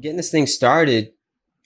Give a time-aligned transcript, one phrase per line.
[0.00, 1.12] getting this thing started,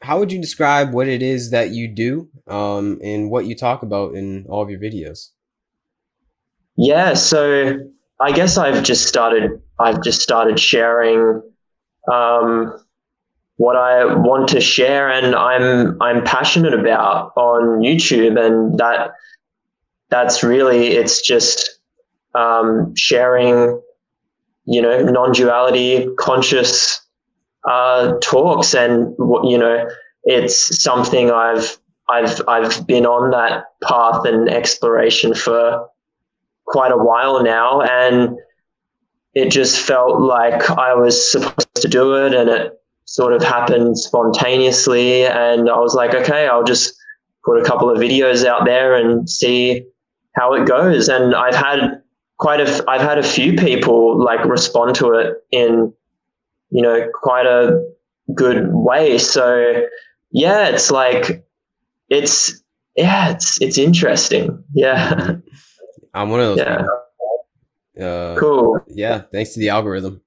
[0.03, 3.82] how would you describe what it is that you do um, and what you talk
[3.82, 5.30] about in all of your videos?
[6.77, 7.79] Yeah, so
[8.21, 9.62] I guess I've just started.
[9.79, 11.41] I've just started sharing
[12.12, 12.73] um,
[13.57, 19.13] what I want to share, and I'm I'm passionate about on YouTube, and that
[20.11, 21.79] that's really it's just
[22.35, 23.80] um, sharing,
[24.64, 27.04] you know, non-duality, conscious
[27.68, 29.14] uh, talks, and
[29.45, 29.89] you know,
[30.25, 31.79] it's something I've
[32.09, 35.89] I've I've been on that path and exploration for
[36.67, 38.36] quite a while now, and
[39.34, 42.72] it just felt like I was supposed to do it, and it
[43.06, 45.27] sort of happened spontaneously.
[45.27, 46.94] And I was like, okay, I'll just
[47.44, 49.86] put a couple of videos out there and see
[50.34, 51.08] how it goes.
[51.08, 52.03] And I've had
[52.38, 55.92] quite a, I've had a few people like respond to it in,
[56.75, 57.80] you know, quite a
[58.34, 59.17] good way.
[59.19, 59.84] So
[60.33, 61.47] yeah, it's like,
[62.08, 62.62] it's,
[62.97, 64.62] yeah, it's, it's interesting.
[64.75, 65.36] Yeah.
[66.12, 66.58] I'm one of those.
[66.58, 68.05] Yeah.
[68.05, 68.81] Uh, cool.
[68.89, 69.22] Yeah.
[69.33, 70.20] Thanks to the algorithm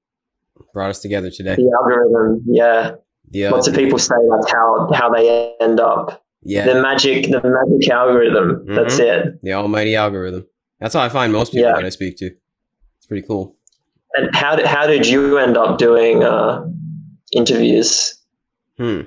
[0.72, 1.54] brought us together today.
[1.56, 2.42] The algorithm.
[2.46, 2.92] Yeah.
[3.30, 3.50] Yeah.
[3.50, 6.24] Lots of people say that's how, how they end up.
[6.42, 6.64] Yeah.
[6.66, 8.64] The magic, the magic algorithm.
[8.68, 9.26] That's Mhm.
[9.26, 9.42] it.
[9.42, 10.46] The almighty algorithm.
[10.80, 11.74] That's how I find most people Yeah.
[11.74, 12.26] that I speak to.
[12.98, 13.56] It's pretty cool.
[14.14, 16.66] And how did, how did you end up doing uh,
[17.32, 18.14] interviews?
[18.76, 19.02] Hmm.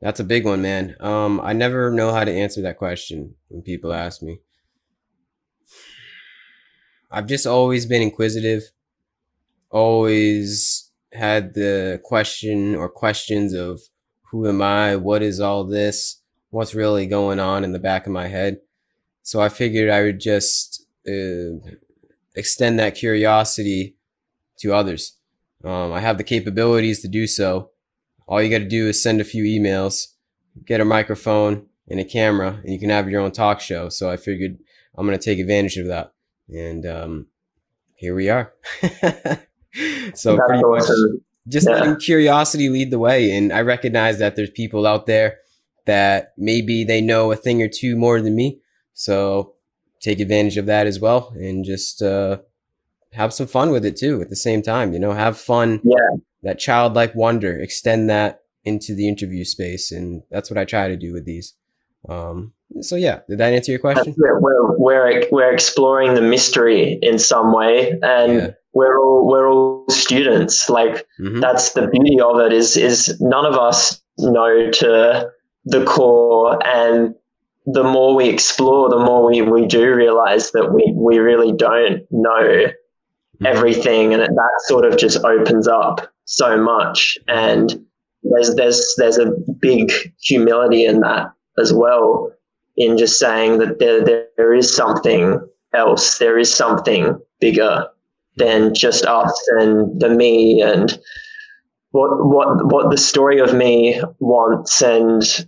[0.00, 0.96] That's a big one, man.
[1.00, 4.40] Um, I never know how to answer that question when people ask me.
[7.10, 8.62] I've just always been inquisitive,
[9.70, 13.80] always had the question or questions of
[14.30, 14.96] who am I?
[14.96, 16.22] What is all this?
[16.50, 18.58] What's really going on in the back of my head?
[19.22, 21.58] So I figured I would just uh,
[22.34, 23.96] extend that curiosity
[24.58, 25.16] to others.
[25.64, 27.70] Um, I have the capabilities to do so.
[28.26, 30.08] All you got to do is send a few emails,
[30.64, 33.88] get a microphone and a camera, and you can have your own talk show.
[33.88, 34.58] So I figured
[34.96, 36.12] I'm going to take advantage of that.
[36.48, 37.26] And um,
[37.96, 38.52] here we are.
[40.14, 40.84] so pretty much
[41.48, 41.74] just Yeah.
[41.74, 43.30] letting curiosity lead the way.
[43.32, 45.38] And I recognize that there's people out there
[45.86, 48.60] that maybe they know a thing or two more than me.
[48.94, 49.54] So
[50.00, 52.38] take advantage of that as well and just uh,
[53.12, 54.92] have some fun with it too at the same time.
[54.92, 55.80] You know, have fun.
[55.84, 56.16] Yeah.
[56.42, 59.92] That childlike wonder, extend that into the interview space.
[59.92, 61.54] And that's what I try to do with these.
[62.08, 64.14] Um, so yeah, did that answer your question?
[64.16, 64.40] We're,
[64.78, 67.90] we're, we're exploring the mystery in some way.
[68.02, 68.50] And Yeah.
[68.72, 70.70] we're all, we're all students.
[70.70, 75.30] Like, hmm that's the beauty of it is is none of us know to
[75.66, 77.14] the core and
[77.66, 82.02] the more we explore the more we, we do realize that we, we really don't
[82.10, 82.72] know
[83.40, 83.46] Mhm.
[83.46, 87.80] everything and it, that sort of just opens up so much and
[88.22, 89.90] there's there's there's a big
[90.20, 92.30] humility in that as well
[92.76, 95.40] in just saying that there, there, there is something
[95.74, 97.86] else there is something bigger
[98.36, 100.98] than just us and the me and
[101.92, 105.46] what what what the story of me wants and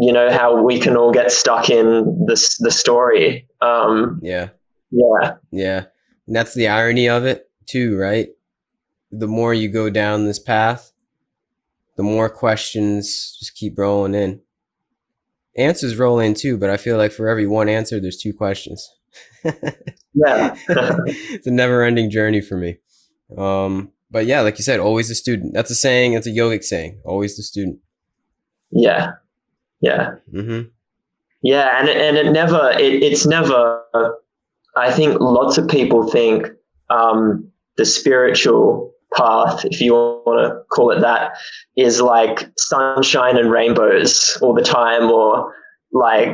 [0.00, 4.48] you know how we can all get stuck in this the story um Yeah.
[4.90, 5.84] yeah Yeah.
[6.26, 8.28] And that's the irony of it, too, right?
[9.10, 10.92] The more you go down this path,
[11.96, 14.40] the more questions just keep rolling in.
[15.56, 18.94] Answers roll in too, but I feel like for every one answer, there's two questions.
[20.14, 22.76] yeah it's a never ending journey for me.
[23.36, 25.54] Um, but yeah, like you said, always the student.
[25.54, 27.78] That's a saying, that's a yogic saying, always the student.
[28.70, 29.12] yeah
[29.80, 30.14] yeah.
[30.30, 30.62] Hmm
[31.42, 33.80] yeah and it- and it never it, it's never
[34.76, 36.48] i think lots of people think
[36.90, 41.32] um the spiritual path if you want to call it that
[41.76, 45.54] is like sunshine and rainbows all the time or
[45.92, 46.30] like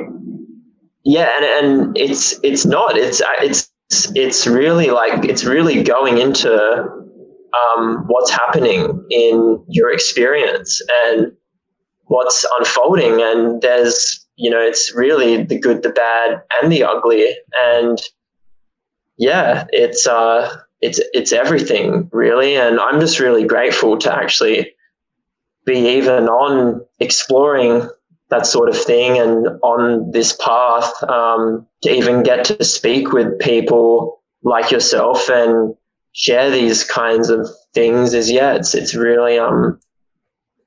[1.05, 3.71] yeah and, and it's it's not it's it's
[4.15, 6.51] it's really like it's really going into
[7.55, 10.81] um, what's happening in your experience.
[11.05, 11.33] And
[12.07, 13.21] what's unfolding.
[13.23, 17.35] And there's you know it's really the good the bad and the ugly.
[17.63, 17.99] And
[19.17, 22.57] yeah it's uh it's it's everything really.
[22.57, 24.75] And i'm just really grateful to actually
[25.65, 27.89] be even on exploring
[28.31, 33.39] that sort of thing and on this path um, to even get to speak with
[33.39, 35.75] people like yourself and
[36.13, 39.79] share these kinds of things is yeah it's it's really um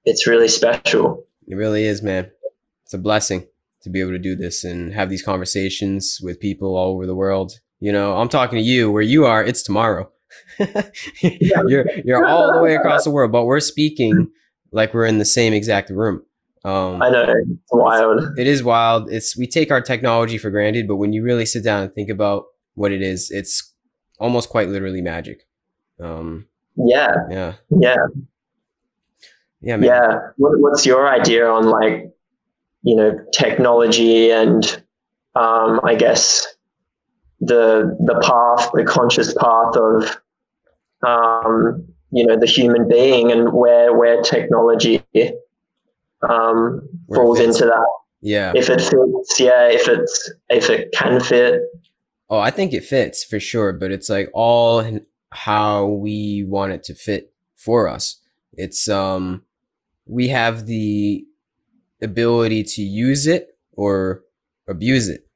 [0.04, 2.32] it's really special It really is, man.
[2.84, 3.48] It's a blessing
[3.82, 7.16] to be able to do this and have these conversations with people all over the
[7.16, 7.60] world.
[7.80, 10.12] You know, I'm talking to you where you are, it's tomorrow.
[11.22, 14.30] you're you're all the way across the world, but we're speaking
[14.72, 16.22] like we're in the same exact room.
[16.66, 18.38] Um, I know it's wild.
[18.38, 19.10] It is wild.
[19.10, 22.10] It's we take our technology for granted, but when you really sit down and think
[22.10, 23.74] about what it is, it's
[24.20, 25.48] almost quite literally magic.
[26.00, 27.96] Um, yeah, yeah, yeah,
[29.62, 29.78] yeah.
[29.78, 29.90] Man.
[29.90, 30.18] Yeah.
[30.38, 32.12] What, what's your idea on like
[32.84, 34.64] you know technology and
[35.36, 36.48] um, I guess
[37.40, 40.18] the the path, the conscious path of
[41.06, 45.04] um, you know the human being and where where technology
[46.28, 46.82] um,
[47.14, 47.88] falls into that.
[48.22, 48.52] Yeah.
[48.56, 49.70] If it fits, yeah.
[49.70, 51.62] If it's if it can fit.
[52.30, 55.00] Oh, I think it fits for sure, but it's like all
[55.32, 58.20] how we want it to fit for us.
[58.54, 59.44] It's um
[60.08, 61.26] we have the
[62.02, 64.24] ability to use it or
[64.68, 65.28] abuse it.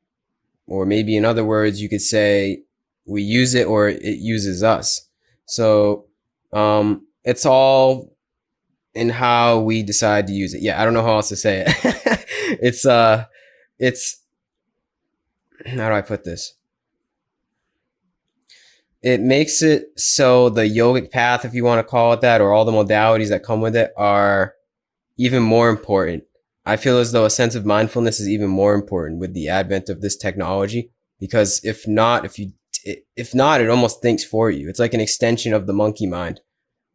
[0.68, 2.64] Or maybe in other words, you could say
[3.06, 5.08] we use it or it uses us.
[5.46, 6.06] So
[6.54, 8.14] um it's all
[8.94, 10.62] in how we decide to use it.
[10.62, 11.76] Yeah, I don't know how else to say it.
[12.62, 13.26] it's uh
[13.80, 14.22] it's
[15.66, 16.54] how do I put this?
[19.02, 22.54] It makes it so the yogic path, if you want to call it that, or
[22.54, 24.54] all the modalities that come with it are
[25.22, 26.24] even more important.
[26.66, 29.88] I feel as though a sense of mindfulness is even more important with the advent
[29.88, 32.54] of this technology because if not, if you
[33.16, 34.68] if not, it almost thinks for you.
[34.68, 36.42] It's like an extension of the monkey mind.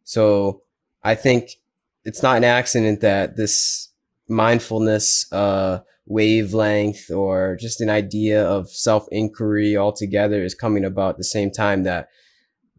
[0.02, 0.62] So
[1.04, 1.52] I think
[2.04, 3.90] it's not an accident that this
[4.28, 11.24] mindfulness uh, wavelength or just an idea of self inquiry altogether is coming about the
[11.24, 12.08] same time that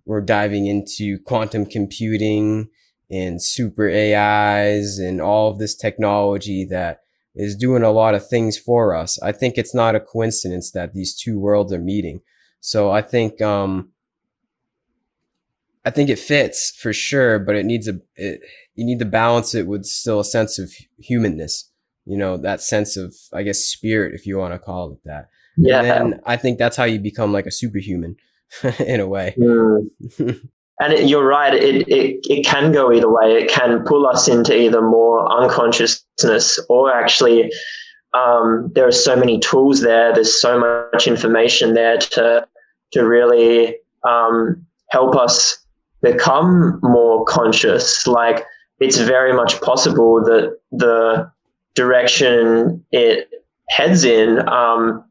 [0.06, 2.68] we're diving into quantum computing
[3.10, 7.02] and super AIs and all of this technology that
[7.36, 9.22] is doing a lot of things for us.
[9.22, 12.22] I think it's not a coincidence that these two worlds are meeting.
[12.60, 13.92] So I think um,
[15.86, 18.42] I think it fits for sure, but it needs a it,
[18.76, 21.70] you need to balance it with still a sense of humanness.
[22.06, 25.30] You know that sense of I guess spirit, if you want to call it that.
[25.58, 25.82] Yeah.
[25.82, 28.16] And I think that's how you become like a superhuman
[28.80, 29.36] in a way.
[29.40, 30.50] Mm.
[30.80, 31.54] and it, you're right.
[31.54, 33.34] It, it it can go either way.
[33.34, 37.52] It can pull us into either more unconsciousness or actually
[38.14, 40.14] um, there are so many tools there.
[40.14, 42.48] There's so much information there to
[42.94, 43.76] to really
[44.08, 45.58] um, help us
[46.02, 48.06] become more conscious.
[48.08, 48.46] Like
[48.80, 51.32] it's very much possible that the
[51.74, 53.30] direction it
[53.70, 55.04] heads in um,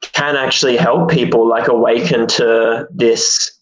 [0.00, 3.57] can actually help people like awaken to this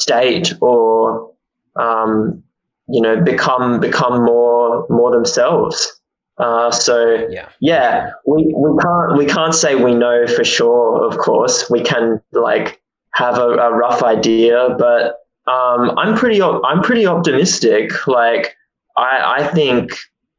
[0.00, 1.32] state or
[1.76, 2.42] um,
[2.88, 6.00] you know become become more more themselves.
[6.38, 11.06] Uh, so yeah, yeah, we, we can't we can't say we know for sure.
[11.06, 12.80] Of course, we can like
[13.14, 18.06] have a, a rough idea, but um, I'm pretty I'm pretty optimistic.
[18.06, 18.56] Like
[18.96, 19.92] I, I think,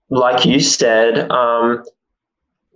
[0.10, 1.84] like you said, um,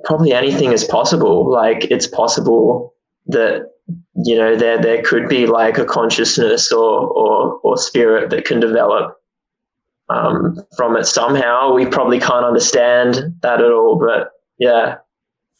[0.03, 1.51] probably anything is possible.
[1.51, 2.93] Like it's possible
[3.27, 3.71] that
[4.15, 8.59] you know there there could be like a consciousness or or, or spirit that can
[8.59, 9.17] develop
[10.09, 11.73] um, from it somehow.
[11.73, 14.97] We probably can't understand that at all, but yeah.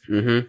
[0.09, 0.47] Mm-hmm.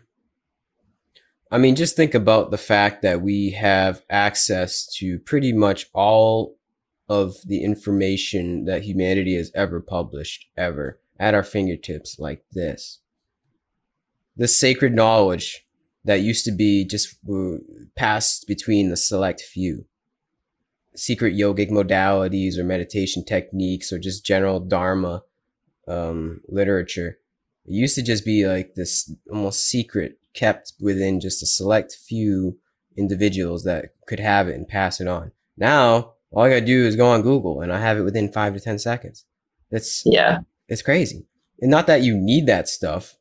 [1.51, 6.57] I mean, just think about the fact that we have access to pretty much all
[7.09, 13.01] of the information that humanity has ever published, ever, at our fingertips, like this.
[14.35, 15.67] The sacred knowledge
[16.05, 17.17] that used to be just
[17.97, 19.87] passed between the select few
[20.95, 25.23] secret yogic modalities or meditation techniques or just general dharma
[25.89, 27.19] um, literature.
[27.67, 32.59] It used to just be like this almost secret kept within just a select few
[32.97, 35.33] individuals that could have it and pass it on.
[35.57, 38.55] Now, all I gotta do is go on Google and I have it within five
[38.55, 39.25] to 10 seconds.
[39.71, 41.27] It's, yeah, it's crazy.
[41.61, 43.17] And not that you need that stuff.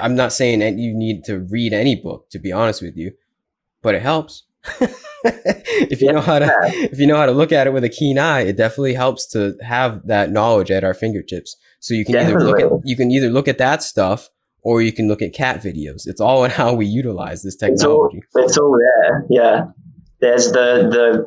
[0.00, 3.12] I'm not saying that you need to read any book, to be honest with you,
[3.82, 4.44] but it helps.
[4.80, 6.12] if you yeah.
[6.12, 6.52] know how to
[6.92, 9.26] if you know how to look at it with a keen eye, it definitely helps
[9.28, 11.56] to have that knowledge at our fingertips.
[11.80, 12.62] So you can definitely.
[12.62, 14.28] either look at you can either look at that stuff
[14.62, 16.02] or you can look at cat videos.
[16.06, 18.18] It's all in how we utilize this technology.
[18.18, 19.26] It's all, it's all there.
[19.30, 19.64] Yeah.
[20.20, 21.24] There's the the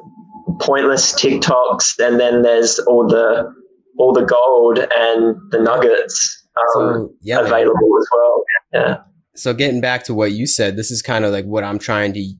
[0.59, 3.53] pointless TikToks and then there's all the
[3.97, 6.38] all the gold and the nuggets
[6.73, 8.43] so, yeah, available as well.
[8.73, 8.97] Yeah.
[9.35, 12.13] So getting back to what you said, this is kind of like what I'm trying
[12.13, 12.33] to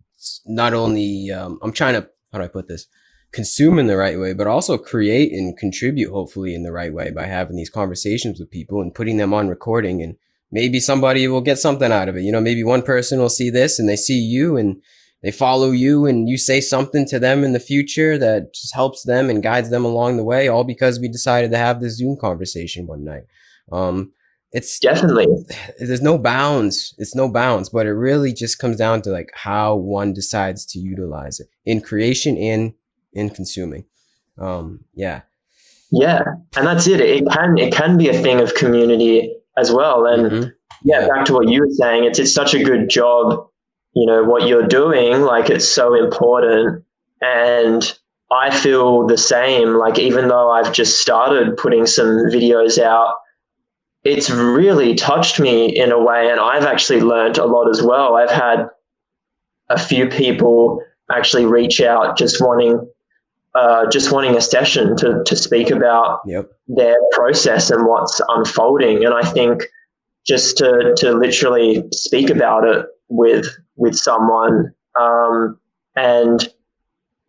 [0.46, 2.88] not only um, I'm trying to how do I put this
[3.32, 7.12] consume in the right way, but also create and contribute hopefully in the right way
[7.12, 10.16] by having these conversations with people and putting them on recording and
[10.52, 12.24] maybe somebody will get something out of it.
[12.24, 14.82] You know, maybe one person will see this and they see you and
[15.22, 19.04] they follow you and you say something to them in the future that just helps
[19.04, 22.18] them and guides them along the way, all because we decided to have this Zoom
[22.20, 23.24] conversation one night.
[23.72, 24.12] Um,
[24.52, 25.28] it's definitely
[25.80, 26.96] there's no bounds.
[26.98, 30.80] It's no bounds, but it really just comes down to like how one decides to
[30.80, 32.74] utilize it in creation and
[33.14, 33.86] in consuming.
[34.40, 35.22] Um, yeah.
[35.92, 36.22] Yeah,
[36.56, 37.02] and that's it.
[37.02, 40.06] It can it can be a thing of community as well.
[40.06, 40.50] And mm-hmm.
[40.84, 43.48] yeah, back to what you were saying, it's it's such a good job.
[43.96, 46.84] You know what you're doing, like it's so important.
[47.22, 47.98] And
[48.32, 49.74] I feel the same.
[49.74, 53.16] Like even though I've just started putting some videos out,
[54.04, 58.16] it's really touched me in a way, and I've actually learned a lot as well.
[58.16, 58.68] I've had
[59.70, 62.88] a few people actually reach out just wanting
[63.56, 66.50] uh, just wanting a session to, to speak about yep.
[66.68, 69.04] their process and what's unfolding.
[69.04, 69.64] And I think
[70.26, 75.60] just to, to literally speak about it with with someone um,
[75.96, 76.48] and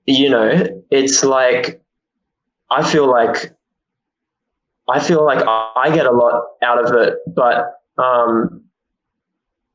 [0.07, 1.81] you know it's like
[2.71, 3.55] I feel like
[4.91, 8.63] I feel like I get a lot out of it, but um,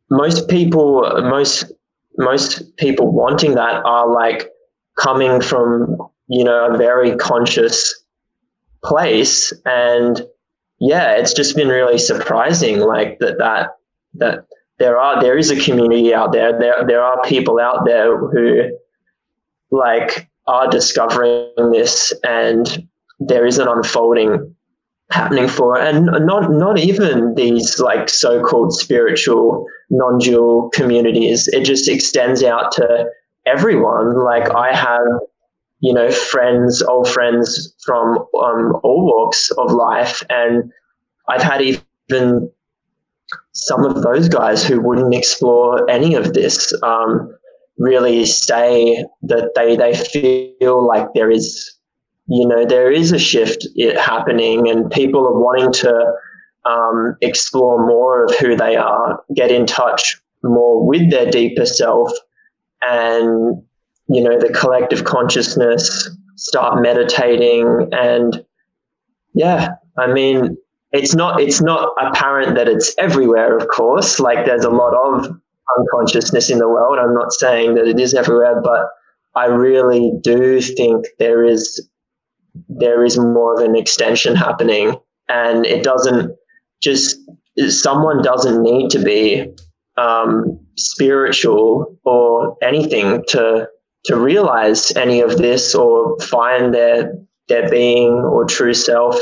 [0.10, 1.72] most people most
[2.18, 4.50] most people wanting that are like
[4.98, 8.04] coming from you know, a very conscious
[8.84, 9.54] place.
[9.66, 10.22] And
[10.80, 13.78] yeah, it's just been really surprising, like that, that,
[14.16, 14.46] that
[14.80, 16.58] there are, there is a community out there.
[16.58, 18.78] There, there are people out there who
[19.72, 22.88] like are discovering this and
[23.20, 24.55] there is an unfolding
[25.12, 25.78] happening for.
[25.78, 31.48] And not not even these like so-called spiritual non-dual communities.
[31.48, 33.06] It just extends out to
[33.46, 34.24] everyone.
[34.24, 35.06] Like i have
[35.86, 40.24] you know, friends, old friends from um, all walks of life.
[40.30, 40.72] And
[41.30, 42.52] I've had even
[43.52, 47.36] some of those guys who wouldn't explore any of this um,
[47.78, 51.75] really say that they, they feel like there is,
[52.28, 53.68] you know, there is a shift
[53.98, 56.14] happening and people are wanting to
[56.66, 62.12] um, explore more of who they are, get in touch more with their deeper self
[62.82, 63.64] and
[64.08, 67.90] you know, the collective consciousness, start meditating.
[67.92, 68.46] And
[69.34, 70.58] yeah, I mean,
[70.92, 74.20] it's not, it's not apparent that it's everywhere, of course.
[74.20, 75.36] Like there's a lot of
[75.78, 77.00] unconsciousness in the world.
[77.00, 78.88] I'm not saying that it is everywhere, but
[79.36, 81.90] I really do think there is,
[82.70, 84.96] there is more of an extension happening
[85.30, 86.36] and it doesn't
[86.82, 87.18] just,
[87.68, 89.48] someone doesn't need to be
[89.98, 93.68] um, spiritual or anything to
[94.06, 97.14] to realize any of this or find their
[97.48, 99.20] their being or true self,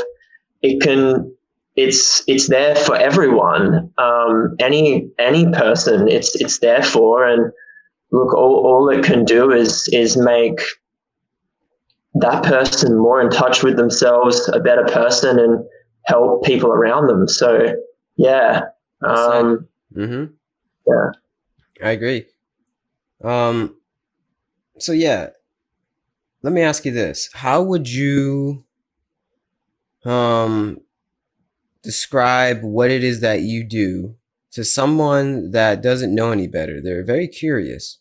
[0.62, 1.30] it can
[1.76, 3.90] it's it's there for everyone.
[3.98, 7.26] Um, any any person, it's it's there for.
[7.26, 7.52] And
[8.12, 10.60] look, all, all it can do is is make
[12.14, 15.64] that person more in touch with themselves, a better person, and
[16.06, 17.26] help people around them.
[17.26, 17.74] So
[18.16, 18.62] yeah,
[19.02, 20.32] um, mm-hmm.
[20.86, 21.10] yeah,
[21.82, 22.26] I agree.
[23.22, 23.76] Um,
[24.78, 25.30] so yeah,
[26.42, 28.64] let me ask you this: How would you
[30.04, 30.78] um
[31.82, 34.14] describe what it is that you do
[34.52, 36.80] to someone that doesn't know any better?
[36.80, 37.98] They're very curious.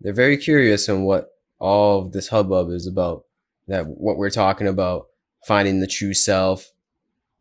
[0.00, 3.24] They're very curious on what all of this hubbub is about.
[3.68, 5.06] That what we're talking about,
[5.46, 6.72] finding the true self,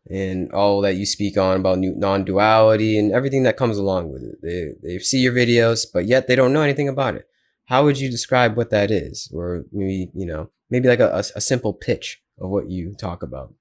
[0.10, 4.42] and all that you speak on about non-duality and everything that comes along with it.
[4.42, 7.28] They they see your videos, but yet they don't know anything about it.
[7.66, 9.30] How would you describe what that is?
[9.34, 13.24] Or maybe you know maybe like a, a, a simple pitch of what you talk
[13.24, 13.54] about.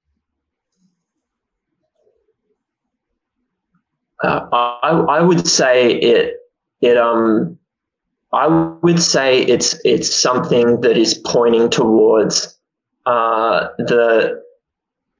[4.23, 6.37] Uh, I, I would say it
[6.81, 7.57] it um
[8.33, 8.47] I
[8.81, 12.56] would say it's it's something that is pointing towards
[13.07, 14.43] uh, the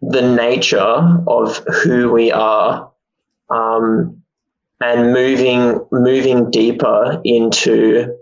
[0.02, 2.92] the nature of who we are
[3.50, 4.22] um,
[4.82, 8.14] and moving moving deeper into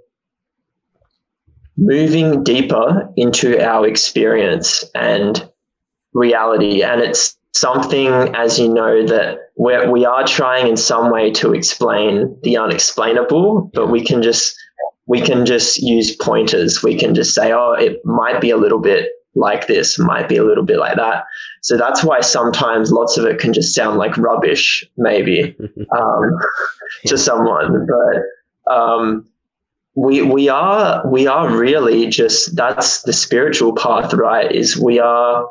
[1.78, 5.50] moving deeper into our experience and
[6.14, 6.84] reality.
[6.84, 11.54] And it's something, as you know, that we're, we are trying in some way to
[11.54, 14.56] explain the unexplainable, but we can just
[15.08, 16.84] we can just use pointers.
[16.84, 20.38] We can just say, oh, it might be a little bit like this, might be
[20.38, 21.26] a little bit like that.
[21.62, 25.56] So that's why sometimes lots of it can just sound like rubbish, maybe,
[25.98, 26.40] um,
[27.08, 27.88] to someone.
[27.88, 29.28] But um,
[29.96, 35.50] we we are we are really just that's the spiritual path right is we are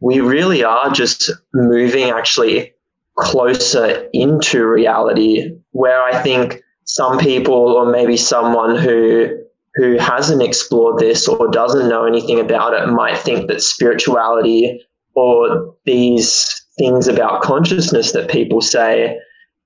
[0.00, 2.72] we really are just moving actually
[3.16, 9.43] closer into reality where i think some people or maybe someone who
[9.76, 14.80] who hasn't explored this or doesn't know anything about it might think that spirituality
[15.14, 19.18] or these things about consciousness that people say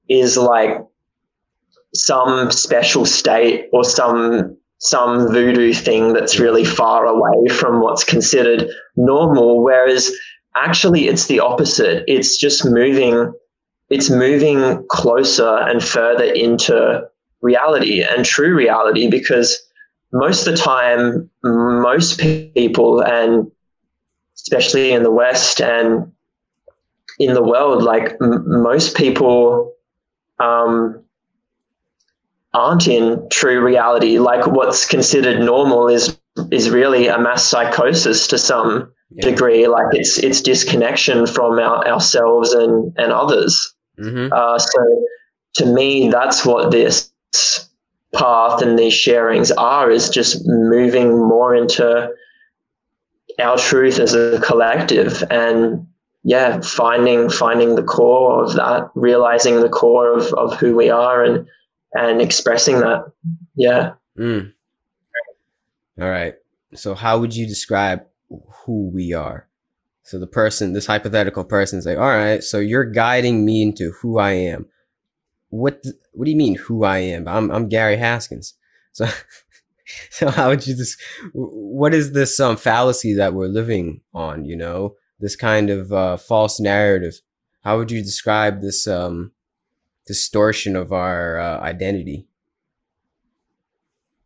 [0.08, 0.70] is like
[1.94, 8.68] some special state or some some voodoo thing that's really far away from what's considered
[8.96, 9.64] normal.
[9.64, 10.12] Whereas
[10.54, 12.04] actually it's the opposite.
[12.06, 13.32] It's just moving
[13.90, 17.02] it's moving closer and further into
[17.40, 19.58] reality and true reality because
[20.12, 23.50] most of the time most people and
[24.36, 26.10] especially in the west and
[27.18, 29.74] in the world like m- most people
[30.38, 31.02] um,
[32.54, 34.18] aren't in true reality.
[34.18, 36.18] Like what's considered normal is
[36.52, 39.24] is really a mass psychosis to some yeah.
[39.30, 39.66] degree.
[39.66, 43.74] Like it's it's disconnection from our, ourselves and and others.
[43.98, 44.32] Mm-hmm.
[44.32, 45.04] Uh, so
[45.54, 47.10] to me, that's what this
[48.14, 52.10] path and these sharings are: is just moving more into
[53.38, 55.86] our truth as a collective and
[56.24, 61.22] yeah finding finding the core of that realizing the core of, of who we are
[61.22, 61.46] and
[61.92, 63.12] and expressing that.
[63.54, 63.92] Yeah.
[64.18, 64.52] Mm.
[66.00, 66.34] All right.
[66.74, 69.48] So, how would you describe who we are?
[70.02, 73.92] So, the person, this hypothetical person, is like, all right, so you're guiding me into
[74.00, 74.66] who I am.
[75.50, 77.26] What What do you mean, who I am?
[77.28, 78.54] I'm I'm Gary Haskins.
[78.92, 79.06] So,
[80.10, 81.00] so how would you just?
[81.32, 84.44] What is this um fallacy that we're living on?
[84.44, 87.20] You know, this kind of uh, false narrative.
[87.62, 89.32] How would you describe this um
[90.06, 92.26] distortion of our uh, identity?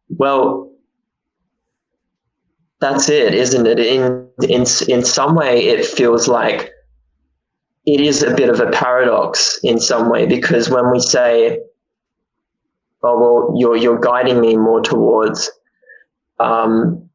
[0.08, 0.70] Well,
[2.80, 3.78] that's it, isn't it?
[3.78, 6.72] In in in some way, it feels like
[7.86, 11.60] it is a bit of a paradox in some way because when we say,
[13.02, 15.50] "Oh well, you're you're guiding me more towards
[16.38, 17.08] um,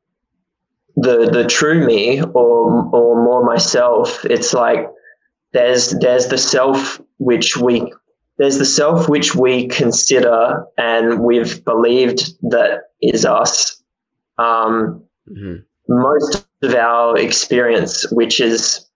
[0.96, 4.90] the the true me or or more myself," it's like
[5.54, 7.92] there's there's the self which we
[8.38, 13.82] there's the self which we consider and we've believed that is us.
[14.38, 15.56] Um, mm-hmm.
[15.90, 18.87] Most of our experience, which is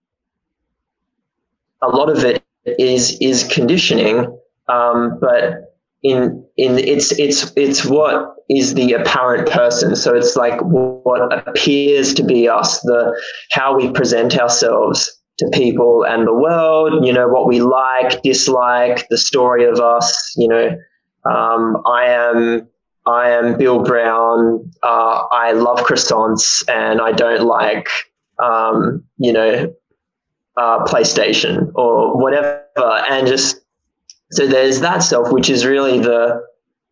[1.82, 8.34] a lot of it, is is conditioning, um, but in in it's it's it's what
[8.48, 9.96] is the apparent person.
[9.96, 13.18] So it's like what appears to be us, the
[13.50, 19.08] how we present ourselves to people and the world, you know, what we like, dislike,
[19.08, 20.76] the story of us, you know.
[21.28, 22.68] Um, I am
[23.06, 24.70] I am Bill Brown.
[24.82, 27.88] Uh, I love croissants and I don't like,
[28.42, 29.72] um, you know,
[30.56, 32.64] uh, PlayStation or whatever.
[33.10, 33.60] And just
[34.32, 36.42] so there's that self, which is really the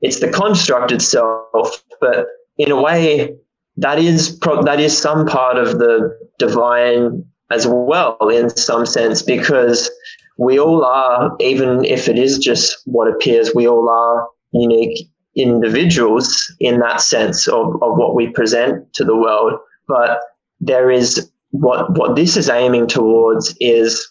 [0.01, 3.37] it's the constructed self, but in a way,
[3.77, 9.23] that is pro- that is some part of the divine as well in some sense
[9.23, 9.91] because
[10.39, 16.53] we all are, even if it is just what appears, we all are unique individuals
[16.61, 19.53] in that sense of, of what we present to the world.
[19.87, 20.21] But
[20.61, 24.09] there is what what this is aiming towards is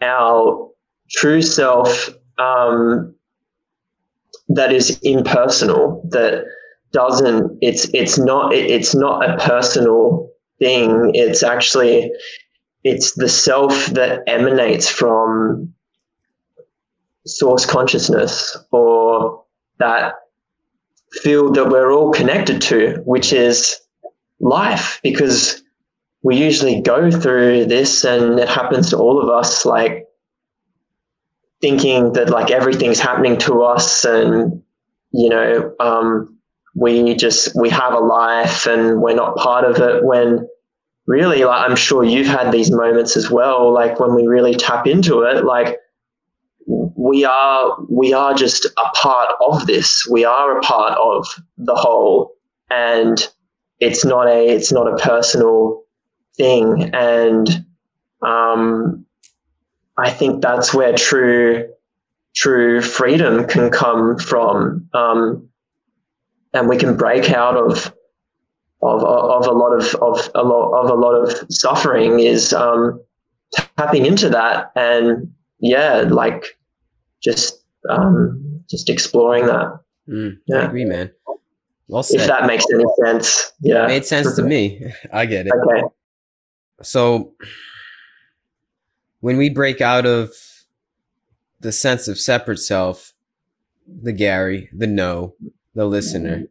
[0.00, 0.68] our
[1.10, 3.14] true self um,
[4.48, 6.44] that is impersonal, that
[6.92, 11.12] doesn't it's it's not it's not a personal thing.
[11.14, 12.10] It's actually
[12.82, 15.72] it's the self that emanates from
[17.26, 19.44] source consciousness or
[19.78, 20.14] that
[21.22, 23.78] field that we're all connected to, which is
[24.40, 25.59] life, because
[26.22, 30.06] we usually go through this and it happens to all of us like
[31.60, 34.62] thinking that like everything's happening to us and
[35.12, 36.38] you know um,
[36.74, 40.46] we just we have a life and we're not part of it when
[41.06, 44.86] really like i'm sure you've had these moments as well like when we really tap
[44.86, 45.78] into it like
[47.00, 50.06] we are we are just a part of this.
[50.10, 51.26] We are a part of
[51.58, 52.34] the whole
[52.70, 53.26] and
[53.78, 55.82] it's not a it's not a personal
[56.40, 57.64] thing and
[58.22, 59.04] um,
[59.98, 61.68] i think that's where true
[62.34, 65.48] true freedom can come from um,
[66.54, 67.92] and we can break out of
[68.82, 72.98] of, of a lot of, of a lot of a lot of suffering is um,
[73.76, 76.58] tapping into that and yeah, like
[77.22, 79.80] just um, just exploring that.
[80.08, 80.58] Mm, yeah.
[80.58, 81.10] I agree, man.
[81.88, 82.20] Well said.
[82.20, 84.92] If that makes any sense, yeah, it made sense to me.
[85.12, 85.52] I get it.
[85.52, 85.82] Okay.
[86.82, 87.34] So
[89.20, 90.30] when we break out of
[91.60, 93.12] the sense of separate self,
[93.86, 95.34] the Gary, the no,
[95.74, 96.44] the listener.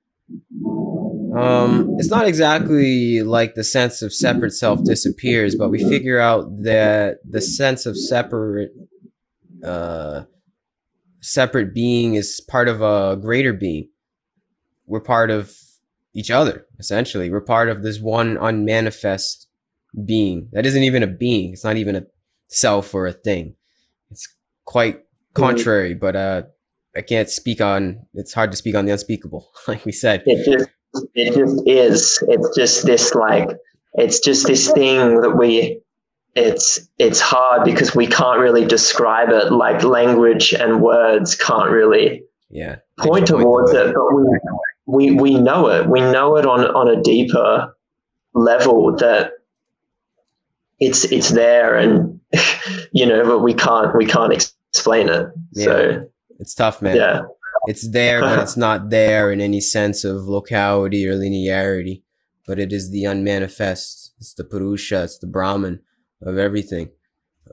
[1.36, 6.64] Um, it's not exactly like the sense of separate self disappears, but we figure out
[6.64, 8.72] that the sense of separate,
[9.64, 10.24] uh,
[11.22, 13.90] separate being is part of a greater being.
[14.86, 15.56] We're part of
[16.14, 17.30] each other, essentially.
[17.30, 19.48] We're part of this one unmanifest
[20.06, 21.54] being that isn't even a being.
[21.54, 22.04] It's not even a
[22.48, 23.56] self or a thing.
[24.12, 24.28] It's
[24.66, 26.44] quite contrary, but uh,
[26.96, 28.06] I can't speak on.
[28.14, 30.24] It's hard to speak on the unspeakable, like we said.
[30.26, 30.70] It just,
[31.16, 32.24] it just is.
[32.28, 33.50] It's just this like,
[33.94, 35.82] it's just this thing that we.
[36.36, 39.52] It's it's hard because we can't really describe it.
[39.52, 44.40] Like language and words can't really yeah point towards it, but we
[44.86, 45.90] we we know it.
[45.90, 47.76] We know it on on a deeper
[48.36, 49.32] level that
[50.80, 52.20] it's it's there, and
[52.92, 55.28] you know, but we can't we can't explain it.
[55.54, 55.66] Yeah.
[55.66, 56.96] So it's tough, man.
[56.96, 57.22] Yeah.
[57.68, 62.04] It's there, but it's not there in any sense of locality or linearity.
[62.48, 64.14] But it is the unmanifest.
[64.18, 65.04] It's the Purusha.
[65.04, 65.82] It's the Brahman
[66.22, 66.90] of everything.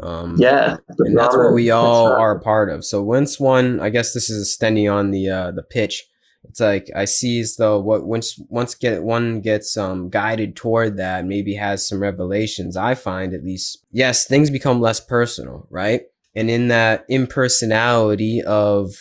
[0.01, 2.21] Um, yeah, and that's what we all right.
[2.21, 2.85] are a part of.
[2.85, 6.05] So once one, I guess this is extending on the uh, the pitch.
[6.49, 10.97] It's like I see as though what once once get one gets um guided toward
[10.97, 12.77] that, maybe has some revelations.
[12.77, 16.03] I find at least, yes, things become less personal, right?
[16.37, 18.95] and in that impersonality of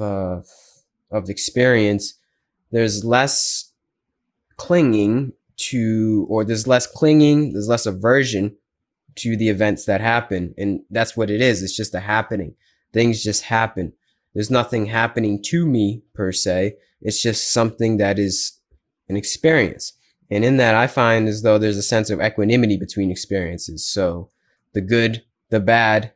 [0.00, 0.40] uh,
[1.10, 2.14] of experience,
[2.72, 3.72] there's less
[4.56, 8.56] clinging to, or there's less clinging, there's less aversion
[9.16, 11.62] to the events that happen, and that's what it is.
[11.62, 12.54] It's just a happening.
[12.92, 13.92] Things just happen.
[14.34, 16.76] There's nothing happening to me per se.
[17.00, 18.58] It's just something that is
[19.08, 19.92] an experience.
[20.30, 23.86] And in that, I find as though there's a sense of equanimity between experiences.
[23.86, 24.28] So
[24.74, 26.12] the good, the bad,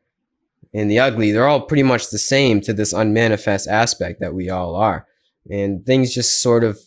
[0.75, 4.51] and the ugly, they're all pretty much the same to this unmanifest aspect that we
[4.51, 5.07] all are.
[5.51, 6.79] And things just sort of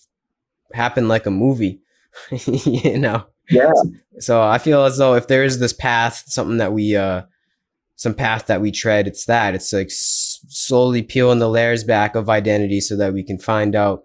[0.74, 1.82] happen like a movie,
[2.48, 3.26] you know?
[3.50, 3.74] Yeah.
[4.20, 7.24] So I feel as though if there is this path, something that we, uh,
[7.96, 9.56] some path that we tread, it's that.
[9.56, 9.92] It's like
[10.48, 14.04] slowly peeling the layers back of identity so that we can find out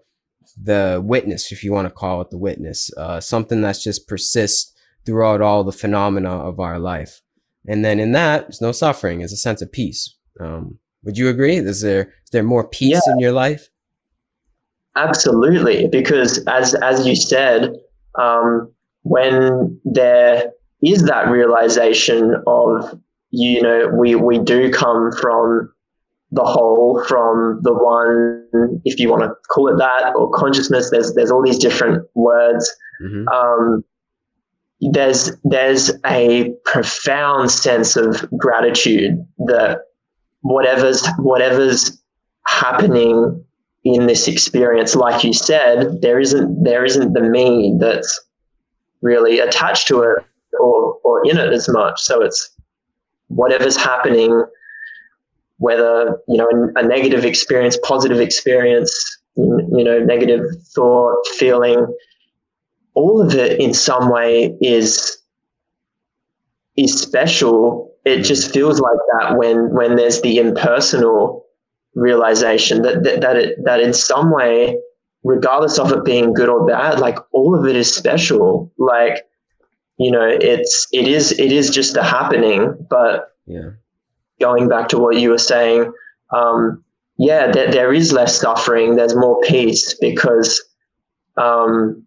[0.61, 4.73] the witness, if you want to call it the witness, uh, something that's just persists
[5.05, 7.21] throughout all the phenomena of our life.
[7.67, 9.19] And then in that, there's no suffering.
[9.19, 10.15] There's a sense of peace.
[10.39, 11.55] Um, would you agree?
[11.57, 13.13] Is there is there more peace yeah.
[13.13, 13.69] in your life?
[14.95, 17.71] Absolutely, because as as you said,
[18.19, 18.71] um,
[19.03, 20.51] when there
[20.81, 22.99] is that realization of
[23.29, 25.71] you know we we do come from
[26.31, 30.89] the whole, from the one, if you want to call it that, or consciousness.
[30.89, 32.71] There's there's all these different words.
[33.03, 33.27] Mm-hmm.
[33.27, 33.83] Um,
[34.91, 39.79] there's there's a profound sense of gratitude that
[40.41, 42.01] whatever's whatever's
[42.45, 43.43] happening
[43.83, 48.19] in this experience, like you said, there isn't there isn't the me that's
[49.01, 50.23] really attached to it
[50.59, 51.99] or or in it as much.
[52.01, 52.55] So it's
[53.27, 54.45] whatever's happening,
[55.61, 58.91] whether you know a negative experience, positive experience,
[59.35, 60.41] you know, negative
[60.73, 61.85] thought, feeling
[62.95, 65.19] all of it in some way is
[66.75, 67.93] is special.
[68.05, 68.25] It mm.
[68.25, 71.45] just feels like that when when there's the impersonal
[71.93, 74.79] realization that that, that it that in some way,
[75.23, 78.73] regardless of it being good or bad, like all of it is special.
[78.79, 79.27] Like
[79.97, 82.87] you know, it's it is it is just a happening.
[82.89, 83.69] But yeah,
[84.41, 85.91] going back to what you were saying,
[86.35, 86.83] um,
[87.17, 88.95] yeah, there, there is less suffering.
[88.95, 90.61] There's more peace because
[91.37, 92.05] um,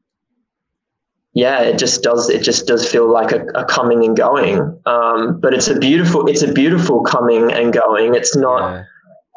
[1.34, 2.30] yeah, it just does.
[2.30, 4.60] It just does feel like a, a coming and going.
[4.86, 6.26] Um, but it's a beautiful.
[6.28, 8.14] It's a beautiful coming and going.
[8.14, 8.60] It's not.
[8.60, 8.84] Yeah.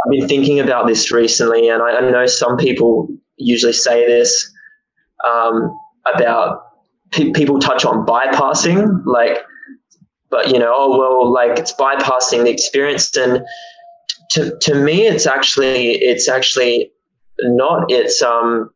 [0.05, 3.07] I've been thinking about this recently, and I, I know some people
[3.37, 4.51] usually say this
[5.27, 5.75] um,
[6.13, 6.61] about
[7.11, 9.39] pe- people touch on bypassing, like,
[10.29, 13.45] but you know, oh well, like it's bypassing the experience, and
[14.31, 16.91] to to me, it's actually it's actually
[17.39, 17.91] not.
[17.91, 18.71] It's um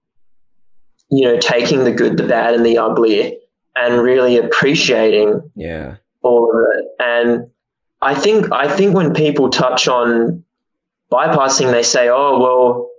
[1.09, 3.37] you know, taking the good, the bad, and the ugly
[3.75, 6.85] and really appreciating yeah all of it.
[6.99, 7.49] And
[8.01, 10.43] I think I think when people touch on
[11.11, 12.89] bypassing, they say, "Oh, well,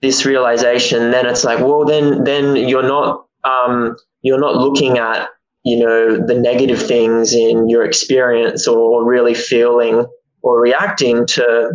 [0.00, 5.28] this realization." Then it's like, well, then then you're not um, you're not looking at
[5.64, 10.04] you know the negative things in your experience or really feeling
[10.42, 11.70] or reacting to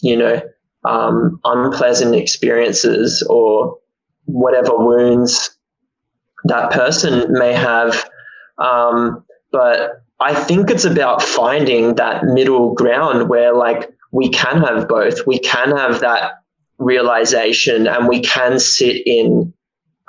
[0.00, 0.40] you know
[0.84, 3.78] um, unpleasant experiences or
[4.26, 5.56] whatever wounds
[6.44, 8.08] that person may have.
[8.58, 14.88] Um, but I think it's about finding that middle ground where, like, we can have
[14.88, 15.26] both.
[15.26, 16.32] We can have that
[16.78, 19.52] realization and we can sit in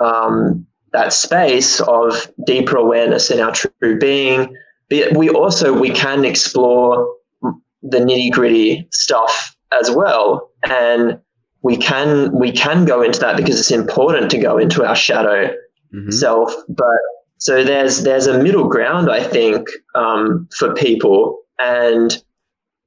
[0.00, 4.54] um, that space of deeper awareness in our true being.
[4.88, 7.12] But we also we can explore
[7.82, 11.20] the nitty gritty stuff as well, and
[11.62, 15.48] we can we can go into that because it's important to go into our shadow
[15.92, 16.10] mm-hmm.
[16.10, 16.54] self.
[16.68, 16.98] But
[17.38, 22.16] so there's there's a middle ground, I think, um, for people, and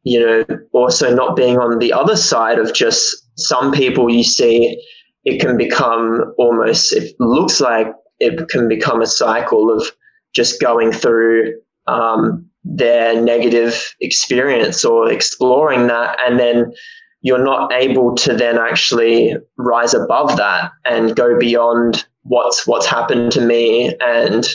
[0.03, 4.81] you know, also not being on the other side of just some people you see,
[5.25, 7.88] it can become almost, it looks like
[8.19, 9.86] it can become a cycle of
[10.34, 11.53] just going through
[11.88, 16.17] um, their negative experience or exploring that.
[16.25, 16.73] And then
[17.21, 23.32] you're not able to then actually rise above that and go beyond what's what's happened
[23.34, 24.47] to me and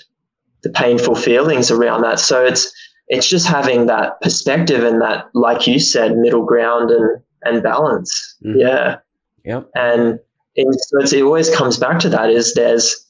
[0.62, 2.20] the painful feelings around that.
[2.20, 2.72] So it's
[3.08, 8.36] it's just having that perspective and that, like you said, middle ground and and balance.
[8.44, 8.60] Mm-hmm.
[8.60, 8.96] Yeah.
[9.44, 9.68] Yep.
[9.74, 10.18] And
[10.56, 13.04] it, it always comes back to that is there's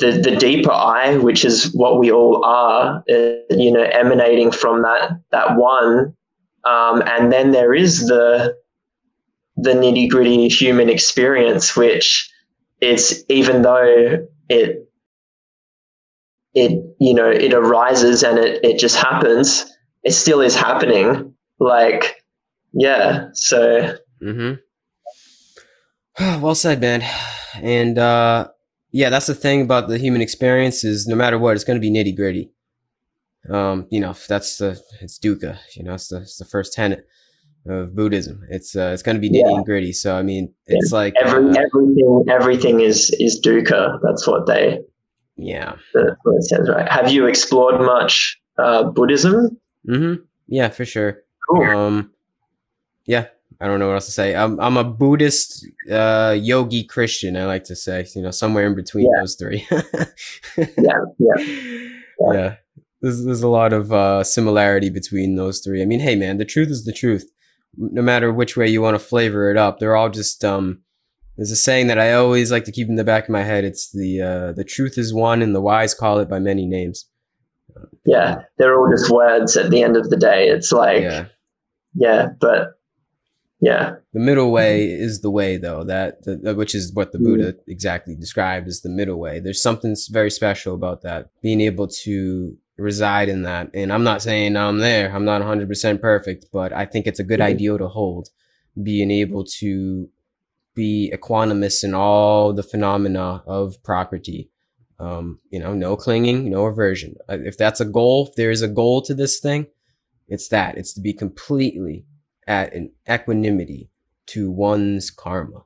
[0.00, 4.82] the, the deeper I, which is what we all are, uh, you know, emanating from
[4.82, 6.14] that that one,
[6.64, 8.56] um, and then there is the
[9.56, 12.30] the nitty gritty human experience, which
[12.80, 14.88] is even though it
[16.54, 19.66] it you know it arises and it it just happens,
[20.04, 21.34] it still is happening.
[21.58, 22.22] Like
[22.72, 23.96] yeah, so.
[24.22, 24.54] Mm-hmm.
[26.40, 27.02] well said, man.
[27.54, 28.48] And uh,
[28.90, 31.80] yeah, that's the thing about the human experience is no matter what, it's going to
[31.80, 32.50] be nitty gritty.
[33.50, 35.58] Um, you know, that's the it's dukkha.
[35.76, 37.06] You know, it's the, it's the first tenet
[37.66, 38.42] of Buddhism.
[38.50, 39.56] It's uh, it's going to be nitty yeah.
[39.56, 39.92] and gritty.
[39.92, 40.96] So I mean, it's yeah.
[40.96, 43.98] like Every, uh, everything everything is is dukkha.
[44.02, 44.80] That's what they.
[45.36, 45.76] Yeah.
[45.94, 46.88] That's what it says, right?
[46.88, 49.58] Have you explored much uh, Buddhism?
[49.88, 50.22] Mm-hmm.
[50.46, 51.22] Yeah, for sure.
[51.48, 51.62] Cool.
[51.64, 52.12] Um,
[53.06, 53.26] yeah,
[53.62, 54.34] I don't know what else to say.
[54.34, 57.36] I'm I'm a Buddhist uh, yogi Christian.
[57.36, 59.20] I like to say, you know, somewhere in between yeah.
[59.20, 59.64] those three.
[59.70, 60.66] yeah,
[61.18, 61.78] yeah, yeah.
[62.32, 62.54] yeah.
[63.00, 65.80] There's, there's a lot of uh, similarity between those three.
[65.80, 67.30] I mean, hey, man, the truth is the truth.
[67.76, 70.44] No matter which way you want to flavor it up, they're all just.
[70.44, 70.82] Um,
[71.36, 73.64] there's a saying that I always like to keep in the back of my head.
[73.64, 77.06] It's the uh, the truth is one, and the wise call it by many names.
[78.04, 80.48] Yeah, they're all just words at the end of the day.
[80.48, 81.26] It's like, yeah,
[81.94, 82.72] yeah but
[83.62, 83.94] yeah.
[84.12, 85.84] The middle way is the way, though.
[85.84, 87.24] That, the, which is what the mm-hmm.
[87.24, 89.38] Buddha exactly described as the middle way.
[89.38, 91.30] There's something very special about that.
[91.42, 93.70] Being able to reside in that.
[93.72, 95.14] And I'm not saying I'm there.
[95.14, 97.50] I'm not 100% perfect, but I think it's a good mm-hmm.
[97.50, 98.30] ideal to hold.
[98.82, 100.08] Being able to
[100.74, 104.50] be equanimous in all the phenomena of property
[104.98, 107.14] Um, you know, no clinging, no aversion.
[107.28, 109.66] If that's a goal, if there is a goal to this thing,
[110.26, 110.76] it's that.
[110.78, 112.06] It's to be completely
[112.46, 113.90] at an equanimity
[114.26, 115.64] to one's karma.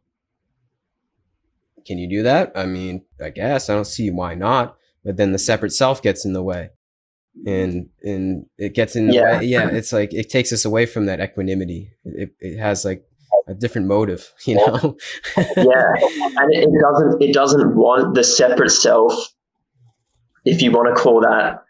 [1.87, 2.53] Can you do that?
[2.55, 4.77] I mean, I guess I don't see why not.
[5.05, 6.71] But then the separate self gets in the way,
[7.47, 9.39] and and it gets in the yeah.
[9.39, 9.45] way.
[9.45, 11.93] Yeah, it's like it takes us away from that equanimity.
[12.05, 13.05] It, it has like
[13.47, 14.97] a different motive, you know.
[15.37, 19.15] yeah, and it doesn't it doesn't want the separate self,
[20.47, 21.65] if you want to call that,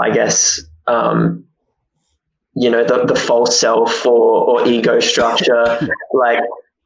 [0.00, 1.45] I guess, um,
[2.56, 5.64] you know the, the false self or, or ego structure
[6.12, 6.40] like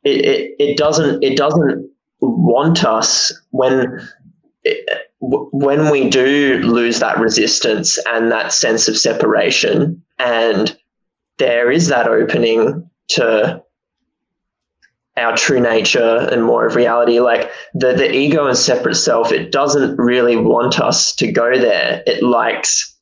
[0.04, 4.00] it, it, it doesn't it doesn't want us when
[4.64, 10.02] it, when we do lose that resistance and that sense of separation.
[10.18, 10.76] And
[11.38, 13.62] there is that opening to
[15.16, 17.20] our true nature and more of reality.
[17.20, 22.02] Like the the ego and separate self it doesn't really want us to go there.
[22.06, 22.96] It likes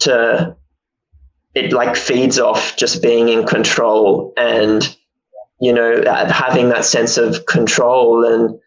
[0.00, 0.56] to
[1.54, 4.96] it like feeds off just being in control and
[5.60, 8.58] you know having that sense of control and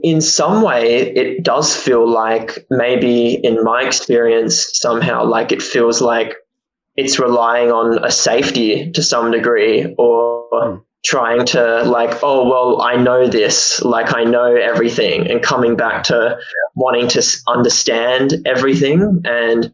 [0.00, 6.00] in some way it does feel like maybe in my experience somehow like it feels
[6.00, 6.34] like
[6.96, 10.82] it's relying on a safety to some degree or mm.
[11.04, 16.02] trying to like oh well i know this like i know everything and coming back
[16.02, 16.36] to
[16.74, 19.72] wanting to understand everything and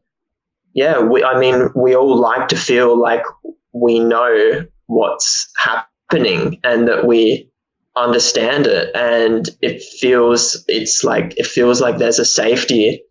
[0.75, 3.23] yeah, we, I mean, we all like to feel like
[3.73, 7.51] we know what's happening and that we
[7.97, 8.95] understand it.
[8.95, 13.03] And it feels, it's like, it feels like there's a safety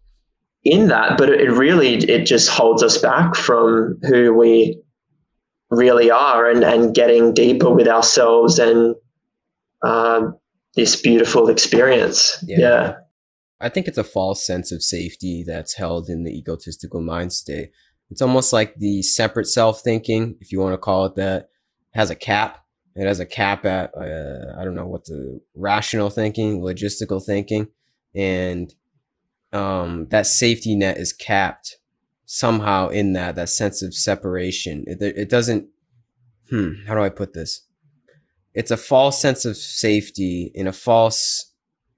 [0.64, 4.80] in that, but it really, it just holds us back from who we
[5.70, 8.96] really are and, and getting deeper with ourselves and
[9.84, 10.22] uh,
[10.76, 12.38] this beautiful experience.
[12.48, 12.58] yeah.
[12.60, 12.94] yeah.
[13.62, 17.72] I think it's a false sense of safety that's held in the egotistical mind state.
[18.10, 21.50] It's almost like the separate self thinking, if you want to call it that,
[21.92, 26.10] has a cap It has a cap at uh, I don't know what the rational
[26.10, 27.68] thinking, logistical thinking,
[28.14, 28.74] and
[29.54, 31.78] um, that safety net is capped
[32.26, 34.84] somehow in that that sense of separation.
[34.88, 35.68] It, it doesn't.
[36.50, 36.86] Hmm.
[36.88, 37.66] How do I put this?
[38.54, 41.51] It's a false sense of safety in a false.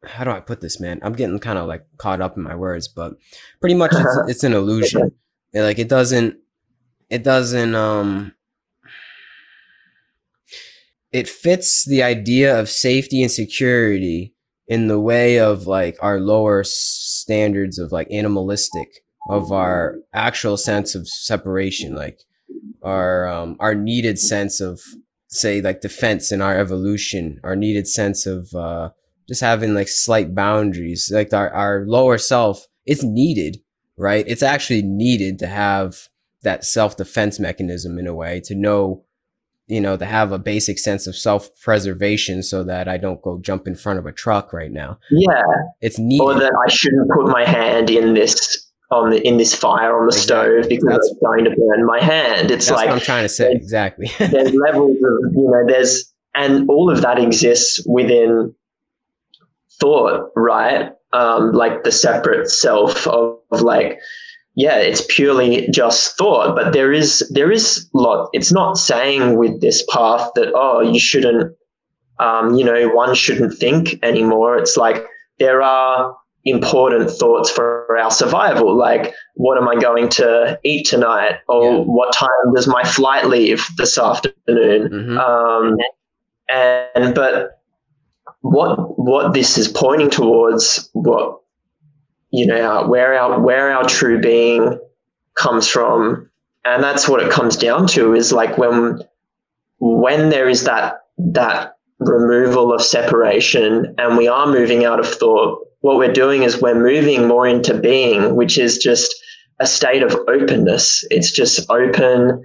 [0.05, 0.99] How do I put this, man?
[1.01, 3.13] I'm getting kind of like caught up in my words, but
[3.59, 5.11] pretty much it's, it's an illusion.
[5.53, 6.37] Like it doesn't.
[7.09, 7.75] It doesn't.
[7.75, 8.33] Um
[11.11, 14.33] it fits the idea of safety and security
[14.67, 18.89] in the way of like our lower standards of like animalistic
[19.29, 22.19] of our actual sense of separation like
[22.81, 24.81] our um our needed sense of
[25.27, 28.89] say like defense in our evolution our needed sense of uh
[29.27, 33.57] just having like slight boundaries like our, our lower self it's needed
[33.97, 36.09] right it's actually needed to have
[36.41, 39.03] that self-defense mechanism in a way to know
[39.67, 43.39] you know, to have a basic sense of self preservation so that I don't go
[43.39, 44.99] jump in front of a truck right now.
[45.09, 45.41] Yeah.
[45.81, 46.21] It's neat.
[46.21, 50.07] Or that I shouldn't put my hand in this on the in this fire on
[50.07, 50.61] the exactly.
[50.61, 52.51] stove because that's, it's going to burn my hand.
[52.51, 53.51] It's like I'm trying to say.
[53.51, 54.11] Exactly.
[54.19, 58.53] there's levels of you know, there's and all of that exists within
[59.83, 60.91] thought, right?
[61.11, 63.99] Um, like the separate self of, of like
[64.55, 68.29] yeah, it's purely just thought, but there is there is lot.
[68.33, 71.55] It's not saying with this path that oh you shouldn't,
[72.19, 74.57] um, you know, one shouldn't think anymore.
[74.57, 75.05] It's like
[75.39, 76.15] there are
[76.45, 81.79] important thoughts for our survival, like what am I going to eat tonight, or yeah.
[81.79, 85.17] what time does my flight leave this afternoon, mm-hmm.
[85.17, 85.77] um,
[86.49, 87.62] and but
[88.43, 91.39] what what this is pointing towards, what
[92.31, 94.79] you know, where our where our true being
[95.35, 96.29] comes from,
[96.63, 99.01] and that's what it comes down to is like when
[99.79, 105.65] when there is that that removal of separation and we are moving out of thought
[105.79, 109.13] what we're doing is we're moving more into being which is just
[109.59, 111.05] a state of openness.
[111.09, 112.43] It's just open.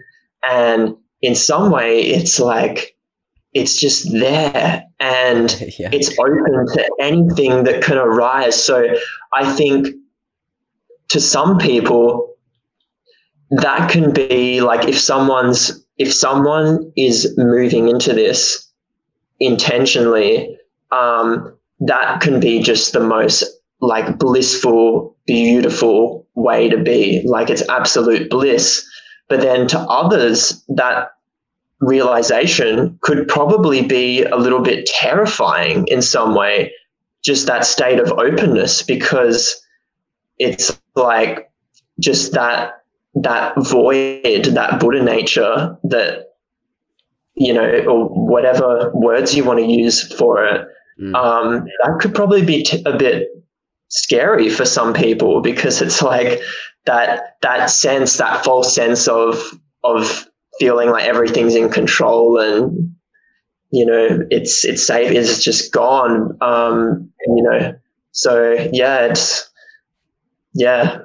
[0.49, 2.97] And in some way it's like
[3.59, 5.90] it's just there and yeah.
[5.92, 8.62] it's open to anything that can arise.
[8.62, 8.94] So
[9.35, 9.88] I think
[11.09, 12.35] to some people,
[13.51, 18.71] that can be like if someone's if someone is moving into this
[19.40, 20.57] intentionally,
[20.92, 23.44] um, that can be just the most
[23.81, 27.23] like blissful, beautiful way to be.
[27.25, 28.87] Like it's absolute bliss.
[29.29, 31.11] But then to others, that
[31.81, 36.73] realization could probably be a little bit terrifying in some way,
[37.25, 39.61] just that state of openness, because
[40.38, 41.51] it's like
[42.01, 42.83] just that
[43.14, 46.29] that void, that Buddha nature that
[47.38, 50.67] you know, or whatever words you want to use for it,
[51.01, 51.14] mm.
[51.14, 53.29] um, that could probably be t- a bit
[53.88, 56.41] scary for some people because it's like
[56.85, 59.41] that that sense, that false sense of
[59.85, 62.94] of feeling like everything's in control and
[63.71, 66.37] you know it's it's safe is just gone.
[66.40, 67.75] Um you know
[68.12, 69.51] so yeah it's
[70.55, 70.99] yeah.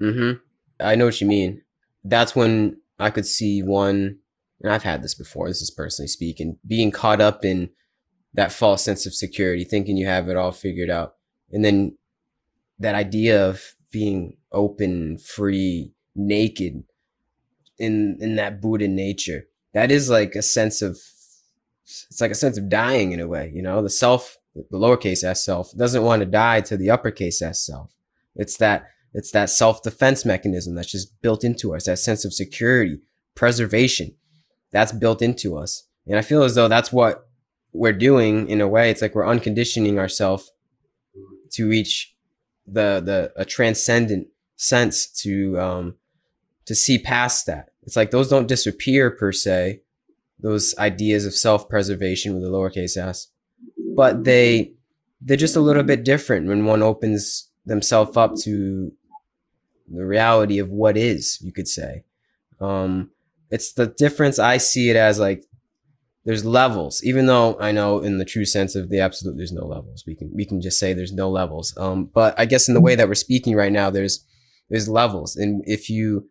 [0.00, 0.38] Mm-hmm.
[0.80, 1.62] I know what you mean.
[2.04, 4.16] That's when i could see one
[4.62, 7.68] and i've had this before this is personally speaking being caught up in
[8.34, 11.14] that false sense of security thinking you have it all figured out
[11.50, 11.96] and then
[12.78, 16.84] that idea of being open free naked
[17.82, 19.46] in in that Buddha nature.
[19.74, 20.98] That is like a sense of
[21.84, 23.82] it's like a sense of dying in a way, you know.
[23.82, 27.92] The self, the lowercase s self, doesn't want to die to the uppercase s self.
[28.36, 31.84] It's that it's that self defense mechanism that's just built into us.
[31.86, 33.00] That sense of security,
[33.34, 34.14] preservation,
[34.70, 35.86] that's built into us.
[36.06, 37.28] And I feel as though that's what
[37.72, 38.90] we're doing in a way.
[38.90, 40.50] It's like we're unconditioning ourselves
[41.52, 42.14] to reach
[42.66, 45.96] the the a transcendent sense to um
[46.66, 47.70] to see past that.
[47.84, 49.82] It's like those don't disappear per se,
[50.38, 53.28] those ideas of self-preservation with the lowercase s,
[53.96, 54.72] but they
[55.20, 58.92] they're just a little bit different when one opens themselves up to
[59.88, 62.04] the reality of what is, you could say.
[62.60, 63.10] Um,
[63.50, 65.44] it's the difference I see it as like
[66.24, 69.66] there's levels, even though I know in the true sense of the absolute, there's no
[69.66, 70.04] levels.
[70.06, 71.74] We can we can just say there's no levels.
[71.76, 74.24] Um, but I guess in the way that we're speaking right now, there's
[74.70, 76.28] there's levels, and if you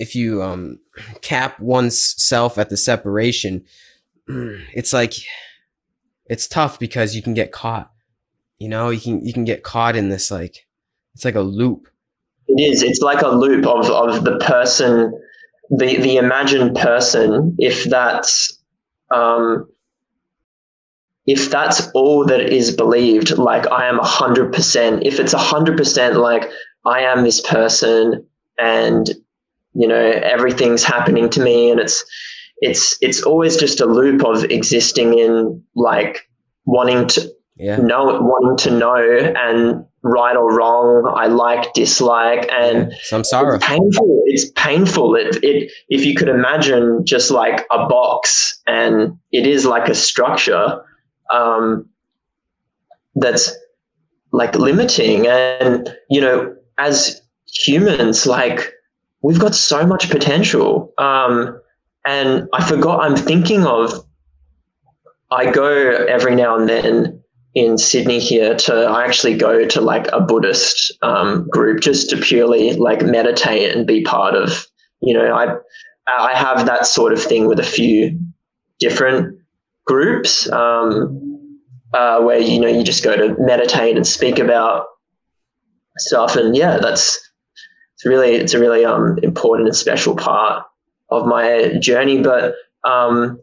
[0.00, 0.78] if you um,
[1.22, 3.64] cap one's self at the separation,
[4.28, 5.14] it's like
[6.26, 7.90] it's tough because you can get caught.
[8.58, 10.66] You know, you can you can get caught in this like
[11.14, 11.88] it's like a loop.
[12.48, 12.82] It is.
[12.82, 15.12] It's like a loop of of the person
[15.70, 18.58] the the imagined person, if that's
[19.14, 19.68] um,
[21.26, 25.04] if that's all that is believed, like I am hundred percent.
[25.06, 26.50] If it's hundred percent, like
[26.84, 28.26] I am this person,
[28.58, 29.08] and
[29.74, 32.04] you know everything's happening to me, and it's
[32.60, 36.28] it's it's always just a loop of existing in like
[36.66, 37.76] wanting to Yeah.
[37.76, 42.98] know wanting to know and right or wrong i like dislike and yeah.
[43.02, 43.56] Some sorrow.
[43.56, 49.18] it's painful it's painful it, it if you could imagine just like a box and
[49.32, 50.82] it is like a structure
[51.34, 51.88] um,
[53.16, 53.54] that's
[54.32, 58.72] like limiting and you know as humans like
[59.22, 61.60] we've got so much potential um,
[62.06, 63.92] and i forgot i'm thinking of
[65.30, 67.20] i go every now and then
[67.54, 72.16] in Sydney here to I actually go to like a Buddhist um, group just to
[72.16, 74.66] purely like meditate and be part of.
[75.00, 75.56] You know, I
[76.06, 78.18] I have that sort of thing with a few
[78.78, 79.38] different
[79.86, 81.58] groups um,
[81.92, 84.86] uh, where you know you just go to meditate and speak about
[85.98, 87.18] stuff, and yeah, that's
[88.00, 90.64] it's really it's a really um, important and special part
[91.10, 92.22] of my journey.
[92.22, 93.38] But um,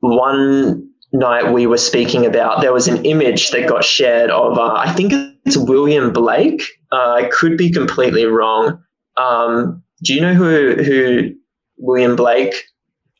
[0.00, 4.74] one night we were speaking about, there was an image that got shared of, uh,
[4.74, 5.14] I think
[5.46, 6.62] it's William Blake.
[6.90, 8.82] Uh, I could be completely wrong.
[9.16, 11.30] Um, do you know who who
[11.78, 12.54] William Blake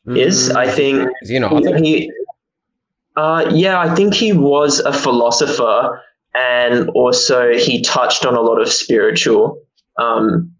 [0.05, 0.49] is?
[0.49, 1.75] Mm, I think Is he an author?
[1.77, 2.11] he,
[3.15, 5.99] uh, yeah, I think he was a philosopher,
[6.35, 9.59] and also he touched on a lot of spiritual
[9.97, 10.52] um,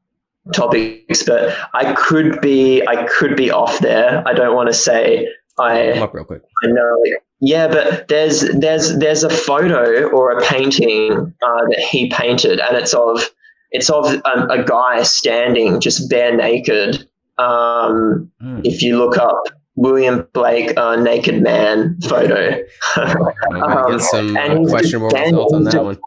[0.52, 1.24] topics.
[1.24, 4.24] But I could be, I could be off there.
[4.28, 5.28] I don't want to say
[5.60, 5.91] I.
[5.94, 6.41] Come up real quick.
[6.64, 6.98] I know.
[7.39, 12.78] Yeah, but there's there's there's a photo or a painting uh, that he painted, and
[12.78, 13.30] it's of
[13.72, 17.08] it's of a, a guy standing just bare naked.
[17.38, 18.62] Um, Hmm.
[18.64, 19.41] if you look up
[19.76, 22.62] William Blake uh, naked man photo,
[22.96, 24.36] um, get some
[24.68, 25.98] questionable results on that one.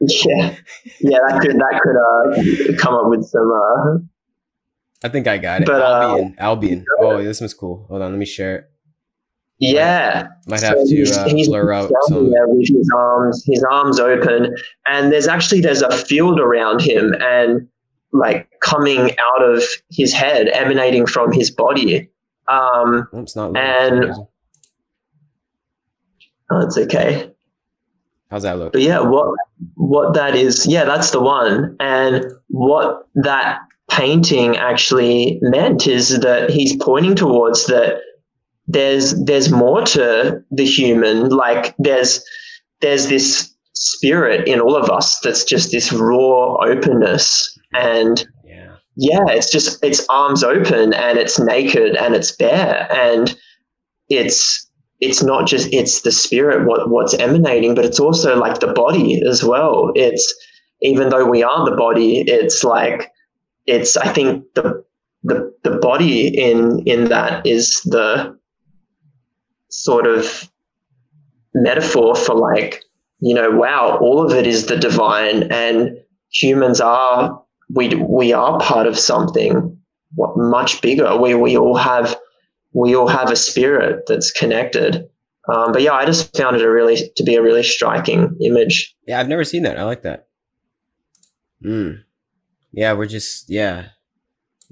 [0.00, 0.54] Yeah,
[1.00, 3.50] yeah, that could that could uh, come up with some.
[3.52, 3.98] Uh,
[5.04, 5.66] I think I got it.
[5.66, 6.34] But, uh, Albion.
[6.38, 6.84] Albion.
[7.00, 7.86] Oh, this one's cool.
[7.88, 8.70] Hold on, let me share it.
[9.60, 12.30] yeah, Might So have to he's- uh, he's blur out some.
[12.30, 14.54] with his arms, his arms open,
[14.86, 17.68] and there's actually there's a field around him, and
[18.12, 22.10] like coming out of his head, emanating from his body.
[22.48, 23.52] Um, it's not.
[23.52, 24.26] loading for some and-
[26.50, 27.30] oh, it's okay,
[28.30, 28.72] How's that look?
[28.72, 29.34] but yeah, what
[29.74, 33.58] what that is, yeah, that's the one, and what that
[33.90, 38.00] painting actually meant is that he's pointing towards that
[38.66, 42.22] there's there's more to the human like there's
[42.82, 48.74] there's this spirit in all of us that's just this raw openness and Yeah.
[48.96, 53.34] yeah it's just it's arms open and it's naked and it's bare and
[54.10, 54.67] it's
[55.00, 59.22] it's not just it's the spirit what what's emanating but it's also like the body
[59.28, 59.92] as well.
[59.94, 60.34] It's
[60.82, 63.10] even though we are the body it's like
[63.66, 64.84] it's i think the
[65.24, 68.38] the the body in in that is the
[69.70, 70.48] sort of
[71.52, 72.84] metaphor for like
[73.18, 75.98] you know wow all of it is the divine and
[76.30, 77.42] humans are
[77.74, 79.78] we we are part of something
[80.36, 81.16] much bigger.
[81.16, 82.16] We we all have
[82.72, 85.08] we all have a spirit that's connected
[85.52, 88.94] um, but yeah i just found it a really to be a really striking image
[89.06, 89.78] Yeah, I've never seen that.
[89.78, 90.28] I like that.
[91.64, 92.02] Mm.
[92.72, 93.86] Yeah, we're just yeah,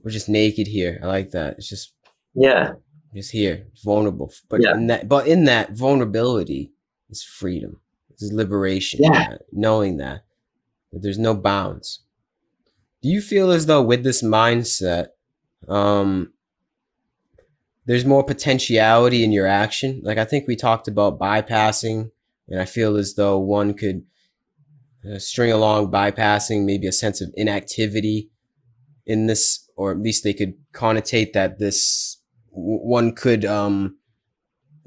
[0.02, 1.00] we're just naked here.
[1.02, 1.54] I like that.
[1.58, 1.92] It's just
[2.34, 2.72] yeah
[3.14, 4.30] just here, vulnerable.
[4.50, 4.74] But Yeah.
[4.74, 6.72] in that, but in that vulnerability
[7.08, 7.80] is freedom.
[8.18, 9.00] Is liberation.
[9.02, 9.28] Yeah.
[9.32, 10.24] uh, knowing that
[10.92, 12.02] that there's no bounds.
[13.02, 15.08] Do you feel as though with this mindset,
[15.68, 16.32] um,
[17.86, 20.00] there's more potentiality in your action?
[20.04, 22.10] Like I think we talked about bypassing,
[22.48, 24.02] and I feel as though one could
[25.08, 28.30] uh, string along bypassing maybe a sense of inactivity
[29.06, 32.18] in this, or at least they could connotate that this
[32.50, 33.96] w- one could um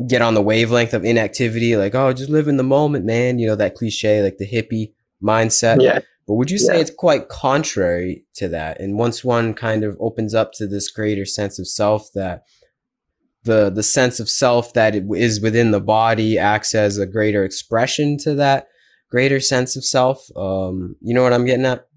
[0.08, 3.39] get on the wavelength of inactivity, like oh, just live in the moment, man.
[3.39, 4.93] You know that cliche, like the hippie
[5.24, 5.82] mindset.
[5.82, 6.82] yeah But would you say Yeah.
[6.82, 8.80] it's quite contrary to that?
[8.80, 12.43] And once one kind of opens up to this greater sense of self, that
[13.43, 18.17] the the sense of self that is within the body acts as a greater expression
[18.17, 18.67] to that
[19.09, 20.25] greater sense of self.
[20.35, 21.89] Um, you know what I'm getting at?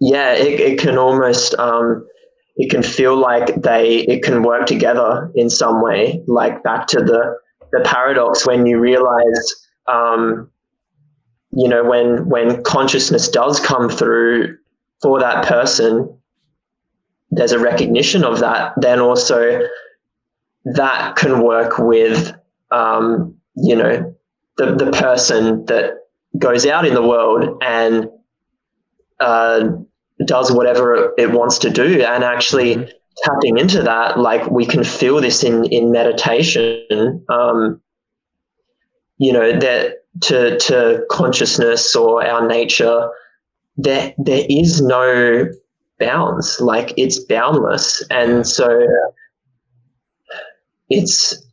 [0.00, 2.06] yeah it, it can almost um,
[2.56, 6.98] it can feel like they it can work together in some way like back to
[7.00, 7.36] the
[7.72, 10.50] the paradox when you realize um,
[11.52, 14.56] you know when when consciousness does come through
[15.02, 16.14] for that person
[17.30, 19.60] there's a recognition of that, then also
[20.74, 22.32] that can work with,
[22.70, 24.14] um, you know,
[24.56, 25.94] the, the person that
[26.38, 28.08] goes out in the world and
[29.20, 29.68] uh,
[30.24, 32.90] does whatever it wants to do and actually mm-hmm.
[33.24, 37.80] tapping into that like we can feel this in in meditation um,
[39.16, 43.08] you know that to to consciousness or our nature
[43.76, 45.48] there there is no
[45.98, 46.60] bounds.
[46.60, 48.04] Like it's boundless.
[48.10, 48.86] And so
[50.88, 51.44] it's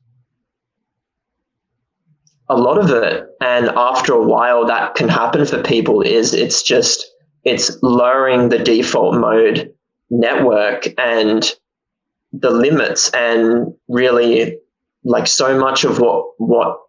[2.47, 6.61] a lot of it and after a while that can happen for people is it's
[6.61, 7.05] just
[7.43, 9.73] it's lowering the default mode
[10.09, 11.53] network and
[12.33, 14.57] the limits and really
[15.03, 16.79] like so much of what what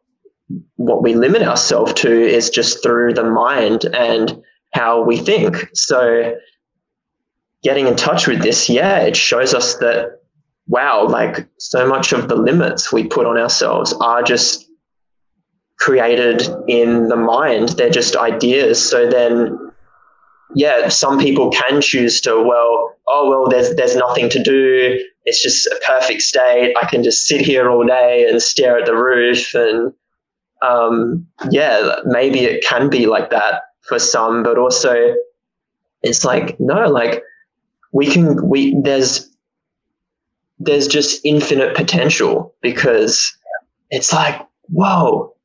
[0.77, 4.41] what we limit ourselves to is just through the mind and
[4.75, 5.69] how we think.
[5.75, 6.35] So
[7.63, 10.16] getting in touch with this yeah it shows us that
[10.69, 14.69] wow like so much of the limits we put on ourselves are just
[15.79, 19.67] created in the mind they're just ideas so then
[20.55, 24.99] yeah, some people can choose to, well, oh well, there's there's nothing to do.
[25.25, 26.75] It's just a perfect state.
[26.81, 29.93] I can just sit here all day and stare at the roof, and
[30.62, 35.14] um, yeah, maybe it can be like that for some, but also
[36.03, 37.23] it's like no, like
[37.93, 39.29] we can we there's
[40.59, 43.37] there's just infinite potential because
[43.91, 45.37] it's like whoa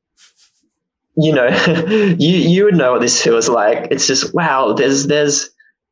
[1.16, 1.46] you know,
[2.18, 3.88] you you would know what this feels like.
[3.90, 4.72] It's just wow.
[4.72, 5.50] There's there's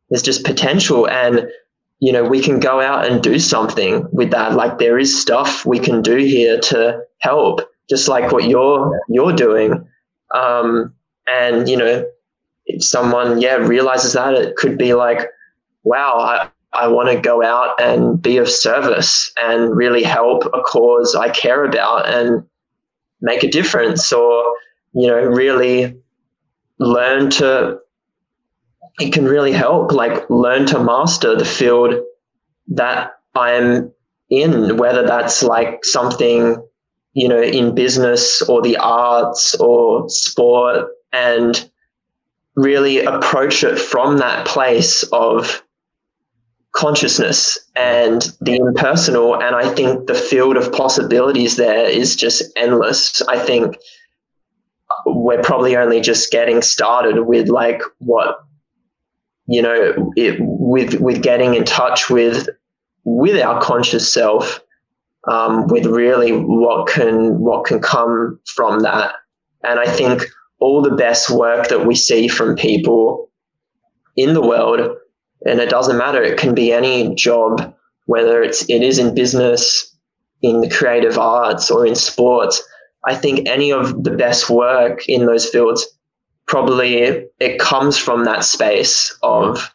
[0.09, 1.49] there's just potential, and
[1.99, 4.55] you know we can go out and do something with that.
[4.55, 9.33] Like there is stuff we can do here to help, just like what you're you're
[9.33, 9.87] doing.
[10.35, 10.95] Um,
[11.27, 12.07] and you know,
[12.67, 15.29] if someone yeah realizes that, it could be like,
[15.83, 20.61] wow, I, I want to go out and be of service and really help a
[20.61, 22.45] cause I care about and
[23.21, 24.55] make a difference, or
[24.93, 25.97] you know, really
[26.79, 27.79] learn to,
[28.99, 31.95] it can really help, like learn to master the field
[32.69, 33.93] that I'm
[34.31, 36.57] in, whether that's like something,
[37.13, 41.69] you know, in business or the arts or sport and
[42.57, 45.63] really approach it from that place of
[46.73, 49.35] consciousness and the impersonal.
[49.35, 53.23] And I think the field of possibilities there is just endless.
[53.23, 53.77] I think
[55.07, 58.41] we're probably only just getting started with like what
[59.47, 62.49] you know it, with with getting in touch with
[63.05, 64.61] with our conscious self
[65.29, 69.15] um, with really what can what can come from that
[69.65, 70.23] and i think
[70.61, 73.31] all the best work that we see from people
[74.17, 74.97] in the world
[75.45, 76.23] and it doesn't matter.
[76.23, 77.75] It can be any job
[78.07, 79.97] whether it's it is in business
[80.43, 82.61] in the creative arts or in sports.
[83.05, 85.87] I think any of the best work in those fields
[86.47, 89.73] probably it comes from that space of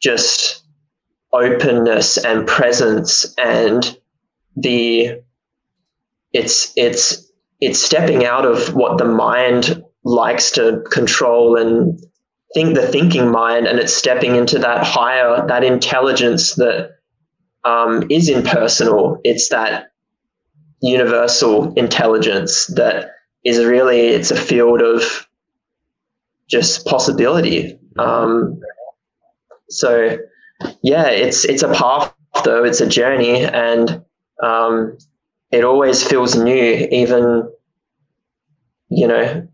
[0.00, 0.64] just
[1.32, 3.98] openness and presence and
[4.56, 5.20] the
[6.32, 7.30] it's it's
[7.60, 12.02] it's stepping out of what the mind likes to control and
[12.54, 16.90] think the thinking mind and it's stepping into that higher that intelligence that
[17.64, 19.92] um, is impersonal it's that
[20.80, 23.10] universal intelligence that
[23.44, 25.26] is really it's a field of
[26.48, 27.78] just possibility.
[27.98, 28.60] Um,
[29.70, 30.18] so
[30.82, 32.64] yeah, it's it's a path though.
[32.64, 34.04] It's a journey, and
[34.42, 34.98] um,
[35.50, 36.88] it always feels new.
[36.90, 37.50] Even
[38.90, 39.48] you know,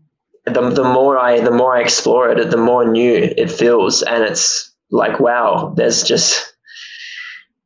[0.49, 4.23] the the more I the more I explore it, the more new it feels, and
[4.23, 6.53] it's like wow, there's just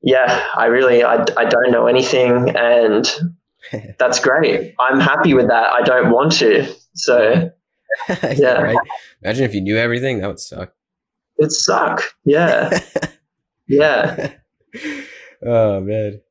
[0.04, 3.10] yeah, I really I, I don't know anything, and
[3.98, 4.76] that's great.
[4.80, 5.72] I'm happy with that.
[5.72, 6.72] I don't want to.
[6.94, 7.50] So,
[8.36, 8.62] yeah.
[8.62, 8.78] right.
[9.24, 10.20] Imagine if you knew everything.
[10.20, 10.74] That would suck.
[11.40, 12.04] It'd suck.
[12.26, 12.80] Yeah.
[13.68, 14.34] yeah.
[15.46, 16.22] Oh man.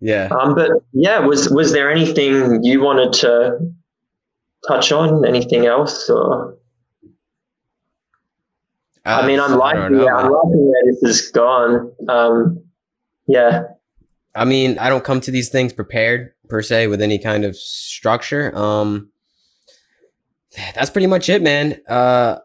[0.00, 0.28] Yeah.
[0.28, 3.58] Um, but yeah, was was there anything you wanted to
[4.66, 5.26] touch on?
[5.26, 6.56] Anything else, or?
[9.04, 11.92] Uh, I mean, I'm liking, yeah, I'm liking where this is gone.
[12.08, 12.62] Um,
[13.26, 13.62] yeah.
[14.34, 17.56] I mean, I don't come to these things prepared per se with any kind of
[17.56, 18.54] structure.
[18.56, 19.10] Um,
[20.74, 21.80] that's pretty much it, man.
[21.88, 22.38] Uh,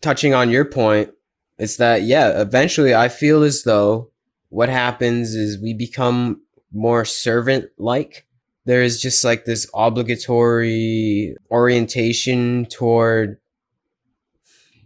[0.00, 1.10] touching on your point,
[1.58, 4.10] it's that yeah, eventually I feel as though
[4.48, 8.26] what happens is we become more servant like.
[8.64, 13.38] There is just like this obligatory orientation toward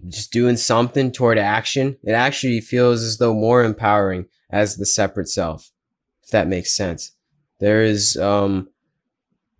[0.09, 5.29] just doing something toward action, it actually feels as though more empowering as the separate
[5.29, 5.71] self,
[6.23, 7.13] if that makes sense.
[7.59, 8.69] There is um,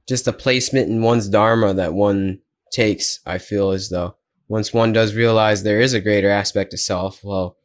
[0.07, 2.41] just a placement in one's dharma that one
[2.71, 4.17] takes, I feel as though.
[4.49, 7.57] Once one does realize there is a greater aspect of self, well,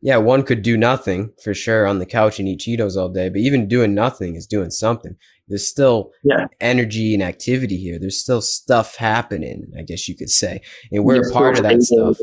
[0.00, 3.28] yeah, one could do nothing for sure on the couch and eat Cheetos all day,
[3.28, 5.16] but even doing nothing is doing something.
[5.48, 6.46] There's still yeah.
[6.60, 7.98] energy and activity here.
[7.98, 10.60] There's still stuff happening, I guess you could say.
[10.92, 12.18] And we're You're part of that stuff.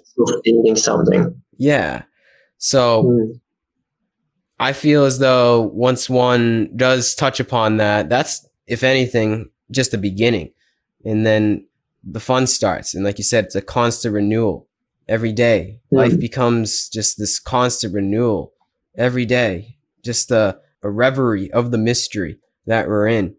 [0.45, 1.41] Feeling something.
[1.57, 2.03] Yeah.
[2.59, 3.39] So mm.
[4.59, 9.97] I feel as though once one does touch upon that, that's, if anything, just the
[9.97, 10.53] beginning.
[11.03, 11.67] And then
[12.03, 12.93] the fun starts.
[12.93, 14.69] And like you said, it's a constant renewal
[15.07, 15.79] every day.
[15.93, 15.97] Mm.
[15.97, 18.53] Life becomes just this constant renewal
[18.97, 23.35] every day, just a, a reverie of the mystery that we're in.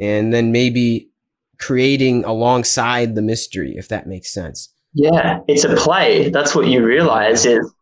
[0.00, 1.10] And then maybe
[1.58, 4.68] creating alongside the mystery, if that makes sense.
[4.94, 6.30] Yeah, it's a play.
[6.30, 7.72] That's what you realize is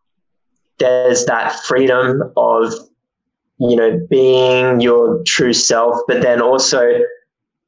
[0.79, 2.73] there's that freedom of,
[3.59, 7.01] you know, being your true self, but then also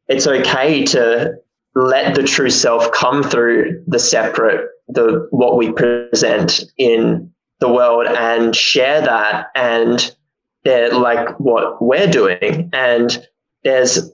[0.07, 1.33] it's okay to
[1.75, 8.07] let the true self come through the separate the what we present in the world
[8.07, 9.47] and share that.
[9.55, 10.15] And
[10.63, 12.69] they're like what we're doing.
[12.73, 13.25] And
[13.63, 14.11] there's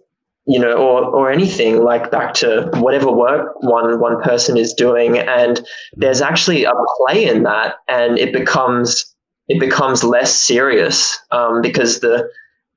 [0.48, 5.18] you know or or anything like back to whatever work one one person is doing.
[5.18, 5.62] And
[5.94, 7.76] there's actually a play in that.
[7.88, 9.16] And it becomes
[9.48, 12.30] it becomes less serious um, because the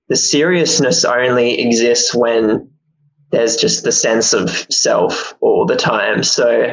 [0.08, 2.70] the seriousness only exists when
[3.30, 6.22] there's just the sense of self all the time.
[6.22, 6.72] So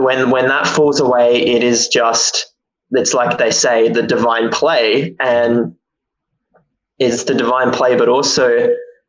[0.00, 2.52] when when that falls away, it is just
[2.92, 5.76] it's like they say the divine play, and
[6.98, 8.68] it's the divine play, but also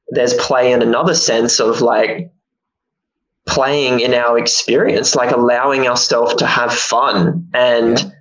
[0.10, 2.32] there's play in another sense of like
[3.48, 8.14] playing in our experience, like allowing ourselves to have fun and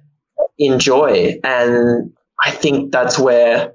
[0.58, 1.38] enjoy.
[1.44, 2.12] And
[2.44, 3.74] I think that's where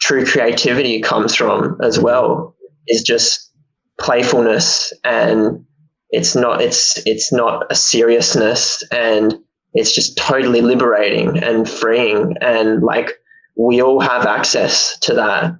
[0.00, 2.56] true creativity comes from as well,
[2.88, 3.50] is just
[3.98, 5.64] playfulness and
[6.10, 9.34] it's not it's it's not a seriousness and
[9.74, 12.34] it's just totally liberating and freeing.
[12.40, 13.12] And like
[13.56, 15.56] we all have access to that.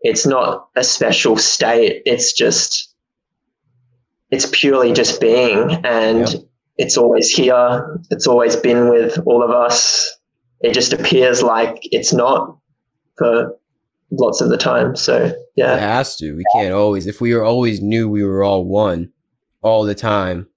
[0.00, 2.02] It's not a special state.
[2.04, 2.92] It's just
[4.30, 6.42] it's purely just being and yep.
[6.78, 8.00] it's always here.
[8.10, 10.18] It's always been with all of us.
[10.60, 12.56] It just appears like it's not
[13.16, 13.56] for
[14.10, 14.96] lots of the time.
[14.96, 15.76] So yeah.
[15.76, 16.34] It has to.
[16.34, 19.12] We can't always if we were always knew we were all one
[19.62, 20.48] all the time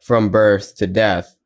[0.00, 1.36] from birth to death,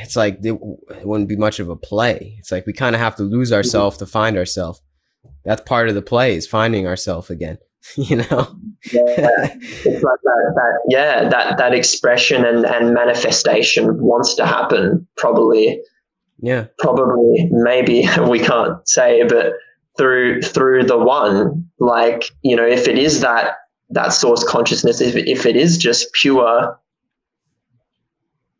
[0.00, 0.58] it's like it,
[1.04, 2.36] wouldn't be much of a play.
[2.38, 3.56] It's like we kind of have to lose mm-hmm.
[3.56, 4.80] ourselves to find ourselves.
[5.44, 7.58] That's part of the play is finding ourselves again.
[7.96, 8.56] You know,
[8.92, 15.06] yeah, it's like that, that, yeah, that that expression and and manifestation wants to happen.
[15.18, 15.82] Probably,
[16.38, 19.52] yeah, probably, maybe we can't say, but
[19.98, 23.56] through through the one, like you know, if it is that
[23.94, 26.78] that source consciousness, if, if it is just pure,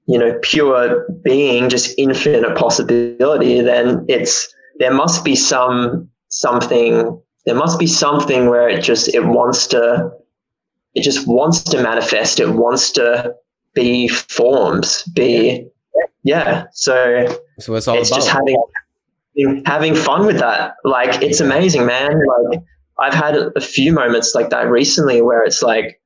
[0.07, 7.21] you know, pure being, just infinite possibility, then it's there must be some something.
[7.47, 10.11] There must be something where it just it wants to,
[10.95, 12.41] it just wants to manifest.
[12.41, 13.35] It wants to
[13.75, 15.03] be forms.
[15.15, 15.67] Be
[16.23, 16.67] yeah.
[16.73, 17.27] So
[17.59, 18.17] so it's all it's about.
[18.17, 18.57] just having
[19.67, 20.77] having fun with that.
[20.85, 22.13] Like it's amazing, man.
[22.13, 22.63] Like
[22.99, 26.01] I've had a few moments like that recently where it's like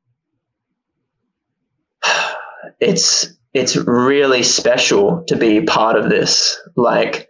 [2.81, 6.59] it's it's really special to be part of this.
[6.77, 7.29] Like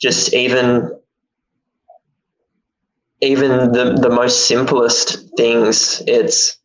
[0.00, 0.90] just even
[3.20, 6.57] even the the most simplest things, it's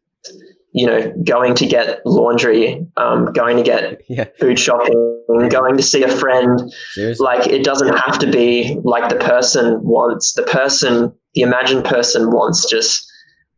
[0.74, 4.26] you know, going to get laundry, um, going to get yeah.
[4.39, 6.59] food shopping, going to see a friend.
[6.91, 7.24] Seriously?
[7.24, 10.34] Like it doesn't have to be like the person wants.
[10.34, 13.09] The person, the imagined person wants just,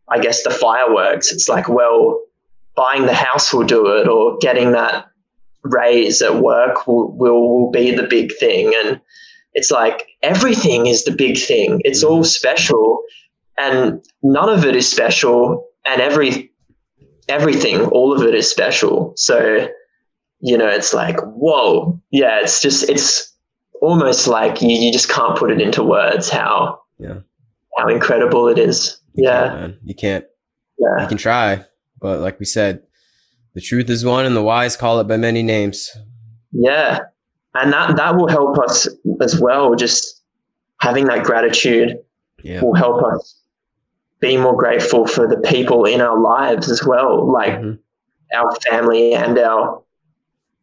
[0.09, 1.31] I guess, the fireworks.
[1.31, 2.21] It's like, well,
[2.75, 5.05] buying the house will do it, or getting that
[5.63, 8.73] raise at work will, will, will be the big thing.
[8.83, 8.99] And
[9.53, 11.81] it's like everything is the big thing.
[11.85, 12.23] It's all mm-hmm.
[12.25, 13.03] special,
[13.57, 16.51] and none of it is special, and every
[17.29, 19.13] everything, all of it is special.
[19.15, 19.67] So,
[20.39, 23.33] you know, it's like, whoa, yeah, it's just, it's
[23.81, 27.19] almost like you, you just can't put it into words how, yeah,
[27.77, 28.99] how incredible it is.
[29.13, 29.47] You yeah.
[29.47, 30.25] Can't, you can't,
[30.77, 31.01] yeah.
[31.01, 31.63] you can try,
[31.99, 32.83] but like we said,
[33.53, 35.89] the truth is one and the wise call it by many names.
[36.51, 36.99] Yeah.
[37.53, 38.87] And that, that will help us
[39.21, 39.75] as well.
[39.75, 40.21] Just
[40.81, 41.97] having that gratitude
[42.43, 42.61] yeah.
[42.61, 43.41] will help us
[44.25, 48.37] be more grateful for the people in our lives as well, like mm-hmm.
[48.37, 49.83] our family and our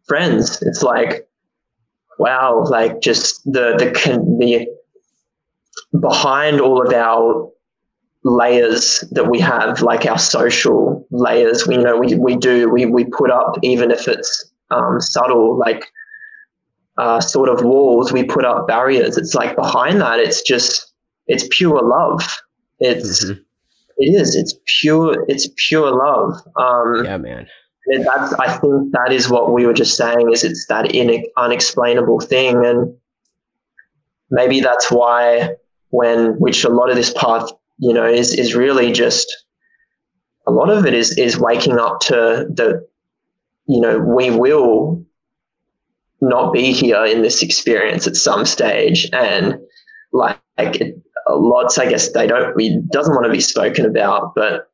[0.07, 0.61] friends.
[0.63, 1.29] It's like,
[2.19, 3.89] wow, like just the the
[4.39, 7.51] the behind all of our
[8.25, 12.87] layers that we have, like our social layers, we you know we we do we
[12.87, 15.85] we put up even if it's um, subtle, like
[16.99, 18.13] uh, sort of walls.
[18.13, 19.17] We put up barriers.
[19.17, 20.93] It's like behind that, it's just
[21.27, 22.23] it's pure love.
[22.81, 23.41] It's mm-hmm.
[24.03, 24.35] It is.
[24.35, 25.25] It's pure.
[25.29, 26.35] It's pure love.
[26.57, 27.47] Um, yeah, man.
[27.87, 28.33] That's.
[28.35, 30.31] I think that is what we were just saying.
[30.33, 32.95] Is it's that in, unexplainable thing, and
[34.31, 35.55] maybe that's why
[35.91, 37.49] when which a lot of this path,
[37.79, 39.45] you know, is is really just
[40.49, 42.85] a lot of it is is waking up to the,
[43.67, 45.05] you know, we will
[46.21, 49.59] not be here in this experience at some stage, and
[50.13, 51.01] like it,
[51.39, 52.59] lots, I guess they don't.
[52.61, 54.71] It doesn't want to be spoken about, but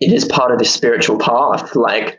[0.00, 1.74] it is part of the spiritual path.
[1.74, 2.18] Like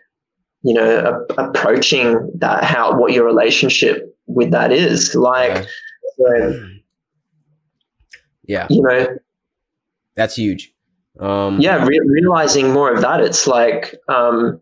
[0.62, 5.16] you know, a, approaching that, how what your relationship with that is.
[5.16, 5.66] Like, yeah.
[6.18, 6.66] So,
[8.44, 9.08] yeah, you know,
[10.16, 10.74] that's huge.
[11.20, 14.60] Um, yeah, re- realizing more of that, it's like um,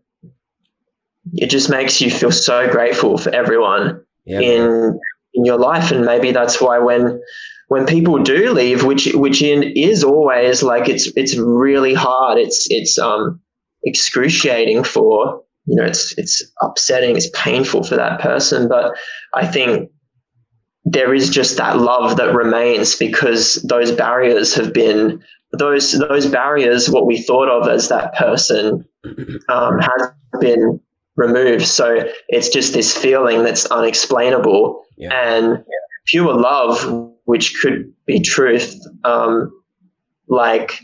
[1.34, 5.00] it just makes you feel so grateful for everyone yeah, in
[5.34, 7.20] in your life, and maybe that's why when
[7.68, 12.38] when people do leave, which which in, is always like it's it's really hard.
[12.38, 13.40] It's it's um
[13.84, 17.16] excruciating for you know it's it's upsetting.
[17.16, 18.68] It's painful for that person.
[18.68, 18.92] But
[19.34, 19.90] I think
[20.84, 26.88] there is just that love that remains because those barriers have been those those barriers.
[26.88, 28.86] What we thought of as that person
[29.50, 30.10] um, has
[30.40, 30.80] been
[31.16, 31.66] removed.
[31.66, 35.10] So it's just this feeling that's unexplainable yeah.
[35.12, 35.64] and
[36.06, 38.74] pure love which could be truth.
[39.04, 39.52] Um,
[40.28, 40.80] like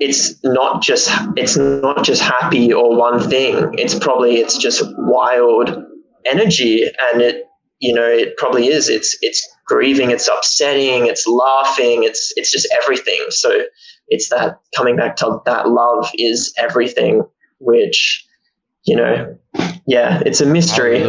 [0.00, 3.70] it's not just it's not just happy or one thing.
[3.72, 5.82] It's probably it's just wild
[6.26, 7.44] energy, and it
[7.78, 8.90] you know it probably is.
[8.90, 13.24] It's it's grieving, it's upsetting, it's laughing, it's it's just everything.
[13.30, 13.62] So
[14.08, 17.22] it's that coming back to that love is everything,
[17.60, 18.26] which
[18.84, 19.38] you know,
[19.86, 21.02] yeah, it's a mystery.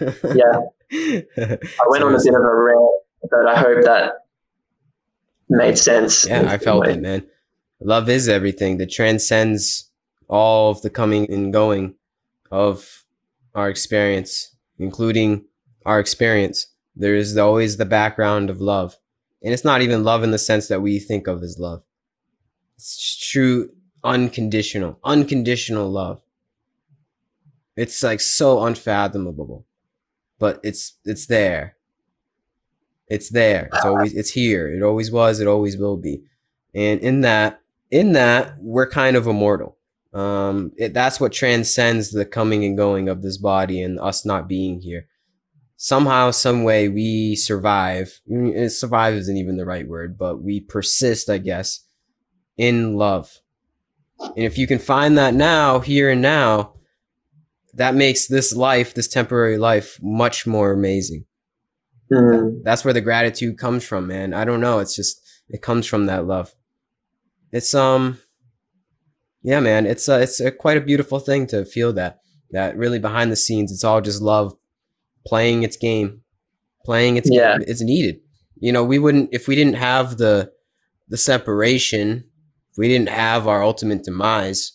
[0.00, 0.58] But, yeah,
[0.92, 4.26] I went on a bit of a rant but I hope that
[5.48, 6.26] made sense.
[6.26, 7.26] Yeah, I felt it, man.
[7.80, 9.90] Love is everything that transcends
[10.28, 11.94] all of the coming and going
[12.50, 13.04] of
[13.54, 15.44] our experience, including
[15.84, 16.68] our experience.
[16.96, 18.96] There is always the background of love.
[19.42, 21.82] And it's not even love in the sense that we think of as love.
[22.76, 23.70] It's true
[24.02, 26.22] unconditional, unconditional love.
[27.76, 29.66] It's like so unfathomable,
[30.38, 31.76] but it's it's there.
[33.08, 33.68] It's there.
[33.72, 34.72] It's always it's here.
[34.72, 35.40] It always was.
[35.40, 36.22] It always will be.
[36.74, 39.76] And in that, in that, we're kind of immortal.
[40.12, 44.48] Um, it, that's what transcends the coming and going of this body and us not
[44.48, 45.06] being here.
[45.76, 48.20] Somehow, some way, we survive.
[48.68, 51.84] Survive isn't even the right word, but we persist, I guess,
[52.56, 53.40] in love.
[54.20, 56.74] And if you can find that now, here and now,
[57.74, 61.26] that makes this life, this temporary life, much more amazing.
[62.12, 62.62] Mm.
[62.62, 64.34] That's where the gratitude comes from, man.
[64.34, 64.78] I don't know.
[64.78, 66.54] It's just it comes from that love.
[67.52, 68.18] It's um,
[69.42, 69.86] yeah, man.
[69.86, 73.36] It's uh, it's a, quite a beautiful thing to feel that that really behind the
[73.36, 74.54] scenes, it's all just love
[75.26, 76.22] playing its game,
[76.84, 77.58] playing its yeah.
[77.58, 77.64] game.
[77.66, 78.20] It's needed.
[78.56, 80.52] You know, we wouldn't if we didn't have the
[81.08, 82.24] the separation,
[82.70, 84.72] if we didn't have our ultimate demise.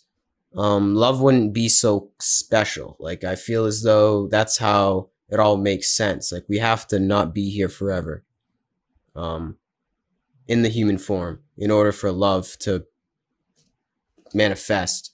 [0.56, 2.98] Um, love wouldn't be so special.
[3.00, 6.32] Like I feel as though that's how it all makes sense.
[6.32, 8.24] Like we have to not be here forever.
[9.16, 9.58] Um
[10.48, 12.86] in the human form in order for love to
[14.34, 15.14] manifest.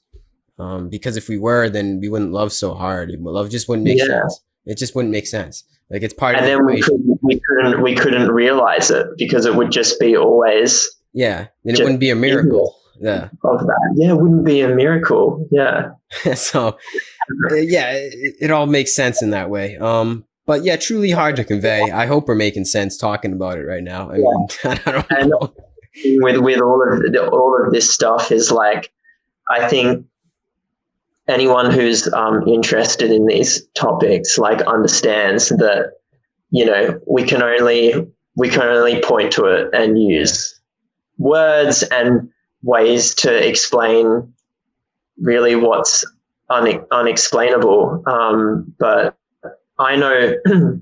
[0.57, 3.11] Um, because if we were, then we wouldn't love so hard.
[3.19, 4.21] Love just wouldn't make yeah.
[4.21, 4.41] sense.
[4.65, 5.63] It just wouldn't make sense.
[5.89, 6.51] Like it's part and of.
[6.51, 10.15] And then we, could, we couldn't we couldn't realize it because it would just be
[10.15, 10.89] always.
[11.13, 12.75] Yeah, then it wouldn't be a miracle.
[12.99, 13.29] Yeah.
[13.43, 15.47] Of that, yeah, it wouldn't be a miracle.
[15.51, 15.91] Yeah.
[16.35, 19.77] so, uh, yeah, it, it, all makes sense in that way.
[19.77, 21.89] Um, but yeah, truly hard to convey.
[21.91, 24.11] I hope we're making sense talking about it right now.
[24.11, 25.53] I mean, I don't know.
[26.17, 28.91] With with all of all of this stuff is like,
[29.49, 30.05] I think
[31.27, 35.93] anyone who's um, interested in these topics like understands that
[36.51, 37.93] you know we can only
[38.35, 40.59] we can only point to it and use
[41.17, 42.29] words and
[42.65, 44.33] ways to explain
[45.21, 46.03] really what's
[46.49, 48.03] un- unexplainable.
[48.05, 49.17] Um, but
[49.79, 50.35] I know,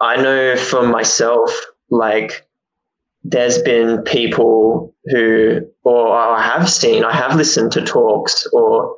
[0.00, 1.50] I know for myself,
[1.90, 2.46] like
[3.24, 8.94] there's been people who, or I have seen, I have listened to talks or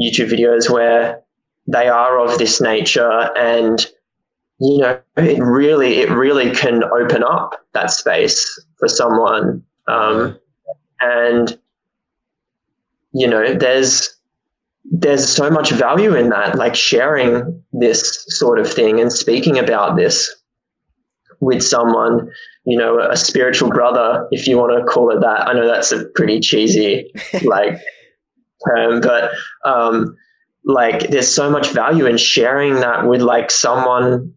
[0.00, 1.22] YouTube videos where,
[1.68, 3.86] they are of this nature and
[4.58, 10.38] you know it really it really can open up that space for someone um,
[11.00, 11.58] and
[13.12, 14.14] you know there's
[14.90, 19.96] there's so much value in that like sharing this sort of thing and speaking about
[19.96, 20.34] this
[21.40, 22.30] with someone
[22.64, 25.46] you know a spiritual brother if you want to call it that.
[25.48, 27.10] I know that's a pretty cheesy
[27.44, 27.78] like
[28.66, 29.30] term but
[29.64, 30.16] um
[30.64, 34.34] like there's so much value in sharing that with like someone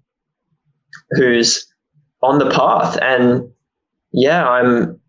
[1.12, 1.68] who's
[2.22, 2.98] on the path.
[3.02, 3.52] And
[4.14, 5.00] yeah i'm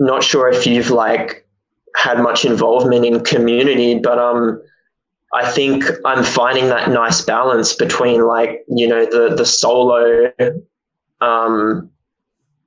[0.00, 1.46] not sure if you've like
[1.96, 4.60] had much involvement in community but um
[5.34, 10.32] i think i'm finding that nice balance between like you know the the solo
[11.20, 11.90] um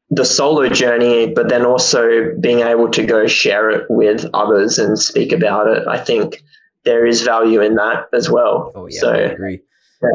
[0.10, 5.00] the solo journey but then also being able to go share it with others and
[5.00, 6.44] speak about it i think
[6.86, 9.62] there is value in that as well Oh yeah, so I agree.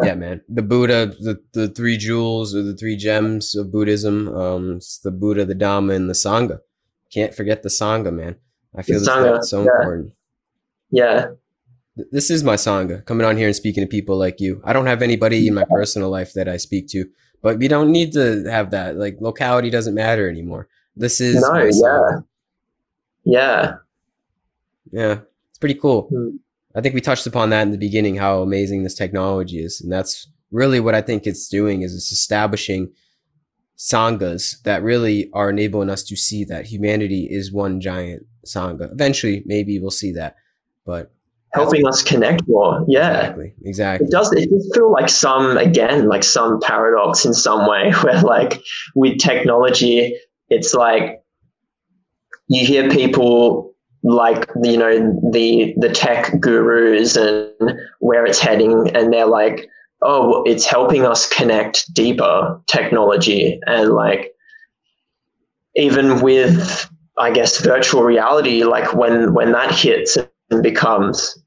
[0.03, 0.15] Yeah.
[0.15, 0.43] man.
[0.49, 4.29] The Buddha, the, the three jewels or the three gems of Buddhism.
[4.29, 6.59] Um, it's the Buddha, the Dhamma, and the Sangha.
[7.13, 8.37] Can't forget the Sangha, man.
[8.75, 9.71] I feel this, Sangha, so yeah.
[9.77, 10.13] important.
[10.91, 11.27] yeah
[12.11, 14.61] This is my Sangha, coming on here and speaking to people like you.
[14.65, 17.07] I don't have anybody in my personal life that I speak to,
[17.43, 18.97] but we don't need to have that.
[18.97, 20.69] Like locality doesn't matter anymore.
[20.97, 21.71] This is No, yeah.
[21.71, 22.25] Sangha.
[23.25, 23.75] yeah
[24.91, 25.19] Yeah,
[25.51, 26.09] it's pretty cool.
[26.09, 26.37] Hmm.
[26.75, 29.91] I think we touched upon that in the beginning, how amazing this technology is, and
[29.91, 32.93] that's really what I think it's doing is it's establishing
[33.79, 38.93] sanghas that really are enabling us to see that humanity is one giant sangha.
[38.93, 40.37] Eventually, maybe we'll see that,
[40.85, 41.13] but
[41.55, 44.07] helping us connect more yeah exactly, exactly.
[44.07, 48.21] it does it does feel like some again like some paradox in some way where
[48.21, 48.61] like
[48.95, 50.15] with technology
[50.51, 51.23] it's like
[52.49, 57.51] you hear people like you know the the tech gurus and
[58.01, 59.69] where it's heading and they're like
[60.03, 64.33] oh it's helping us connect deeper technology and like
[65.75, 66.89] even with
[67.19, 70.17] i guess virtual reality like when when that hits
[70.51, 71.43] and becomes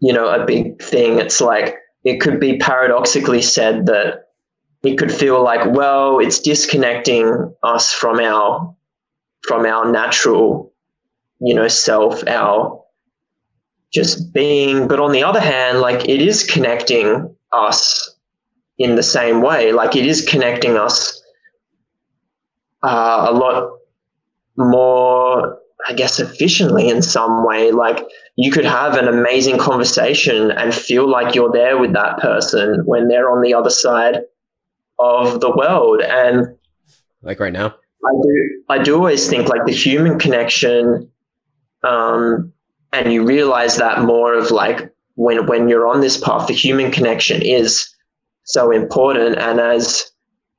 [0.00, 4.24] you know a big thing it's like it could be paradoxically said that
[4.82, 8.74] it could feel like well it's disconnecting us from our
[9.42, 10.72] from our natural
[11.40, 12.80] you know self our
[13.92, 14.88] just being.
[14.88, 18.16] But on the other hand like it is connecting us
[18.78, 19.72] in the same way.
[19.72, 21.22] Like it is connecting us
[22.82, 23.78] uh, a lot
[24.56, 27.70] more i guess efficiently in some way.
[27.70, 32.82] Like you could have an amazing conversation and feel like you're there with that person
[32.86, 34.22] when they're on the other side
[34.98, 36.00] of the world.
[36.02, 36.56] And
[37.22, 41.10] Like right now, I do I do always think like the human connection
[41.82, 42.52] um
[42.92, 46.90] and you realize that more of like when when you're on this path the human
[46.90, 47.88] connection is
[48.44, 49.38] so important.
[49.38, 50.10] And as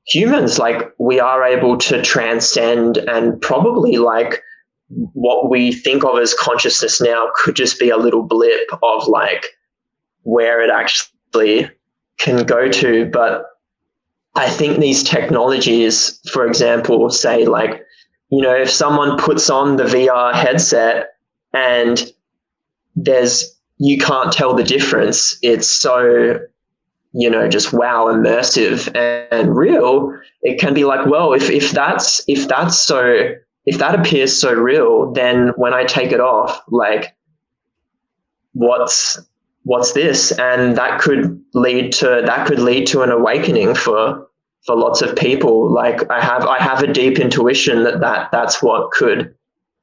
[0.07, 4.41] humans like we are able to transcend and probably like
[5.13, 9.47] what we think of as consciousness now could just be a little blip of like
[10.23, 11.69] where it actually
[12.19, 13.05] can go to.
[13.11, 13.45] But
[14.35, 17.83] I think these technologies, for example, say like,
[18.29, 21.07] you know, if someone puts on the VR headset
[21.53, 22.03] and
[22.95, 26.39] there's, you can't tell the difference, it's so,
[27.13, 30.17] you know, just wow, immersive and, and real.
[30.41, 33.31] It can be like, well, if, if that's, if that's so,
[33.65, 37.15] if that appears so real, then when I take it off, like,
[38.53, 39.19] what's,
[39.63, 44.27] what's this and that could lead to that could lead to an awakening for
[44.63, 48.61] for lots of people like i have i have a deep intuition that, that that's
[48.61, 49.33] what could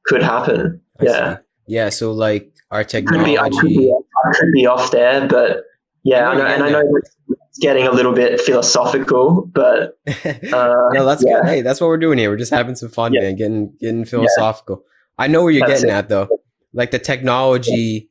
[0.05, 1.41] could happen I yeah see.
[1.67, 1.89] yeah.
[1.89, 3.77] So like our could be, I, could technology.
[3.77, 5.63] be, I could be off there but
[6.03, 11.05] yeah I know and i know it's getting a little bit philosophical but uh, no,
[11.05, 11.35] that's yeah.
[11.41, 11.45] good.
[11.45, 12.31] Hey, that's what we're doing here.
[12.31, 13.21] We're just having some fun, Yeah.
[13.21, 13.35] man.
[13.35, 14.83] Getting getting philosophical.
[15.19, 15.99] I know where you're That's getting it.
[15.99, 16.27] at, though.
[16.73, 18.09] Like the technology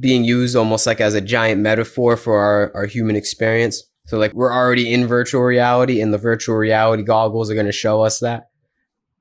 [0.00, 3.82] being used almost like as a giant metaphor for our our human experience.
[4.06, 7.72] So like we're already in virtual reality, and the virtual reality goggles are going to
[7.72, 8.48] show us that.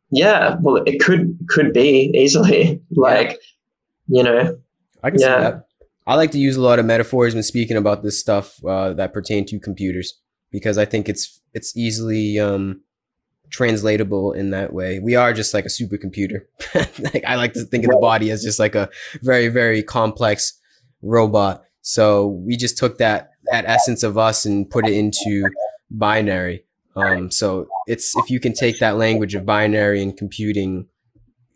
[0.10, 3.40] yeah well it could could be easily like
[4.12, 4.58] you know
[5.04, 5.36] I can Yeah.
[5.38, 5.66] see that.
[6.08, 9.14] I like to use a lot of metaphors when speaking about this stuff uh, that
[9.14, 10.20] pertain to computers
[10.52, 12.82] because I think it's it's easily um,
[13.50, 15.00] translatable in that way.
[15.00, 16.42] We are just like a supercomputer.
[17.14, 18.90] like I like to think of the body as just like a
[19.22, 20.60] very very complex
[21.02, 21.64] robot.
[21.82, 25.50] So we just took that that essence of us and put it into
[25.90, 26.66] binary.
[26.96, 30.88] Um, so it's if you can take that language of binary and computing,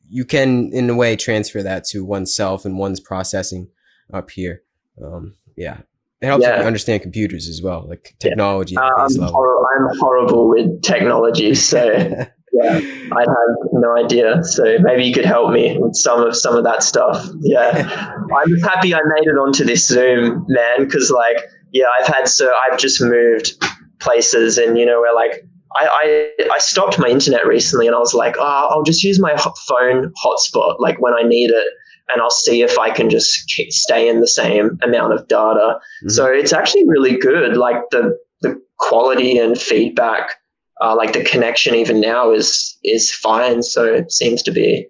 [0.10, 3.70] you can in a way transfer that to oneself and one's processing
[4.14, 4.62] up here.
[5.04, 5.80] Um, yeah,
[6.22, 6.60] it helps yeah.
[6.60, 8.76] you understand computers as well, like technology.
[8.76, 8.88] Yeah.
[8.88, 11.86] Uh, I'm, hor- I'm, horrible with technology, so
[12.54, 12.80] yeah,
[13.12, 14.44] I have no idea.
[14.44, 17.28] So maybe you could help me with some of some of that stuff.
[17.42, 21.38] Yeah, I'm happy I made it onto this Zoom, man, because like,
[21.72, 23.54] yeah, I've had so I've just moved
[24.00, 25.46] places, and you know, where like
[25.78, 29.20] I, I, I stopped my internet recently and I was like, oh, I'll just use
[29.20, 29.36] my
[29.68, 31.68] phone hotspot like when I need it
[32.14, 35.80] and I'll see if I can just stay in the same amount of data.
[35.80, 36.10] Mm-hmm.
[36.10, 37.58] So it's actually really good.
[37.58, 40.36] Like the the quality and feedback,
[40.82, 43.64] uh, like the connection even now is is fine.
[43.64, 44.88] So it seems to be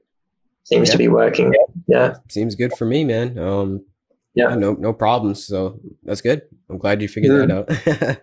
[0.63, 0.91] seems yeah.
[0.91, 1.53] to be working.
[1.87, 3.37] Yeah, seems good for me, man.
[3.37, 3.85] Um,
[4.33, 5.45] yeah, no no problems.
[5.45, 6.41] So that's good.
[6.69, 7.67] I'm glad you figured mm.
[7.67, 8.21] that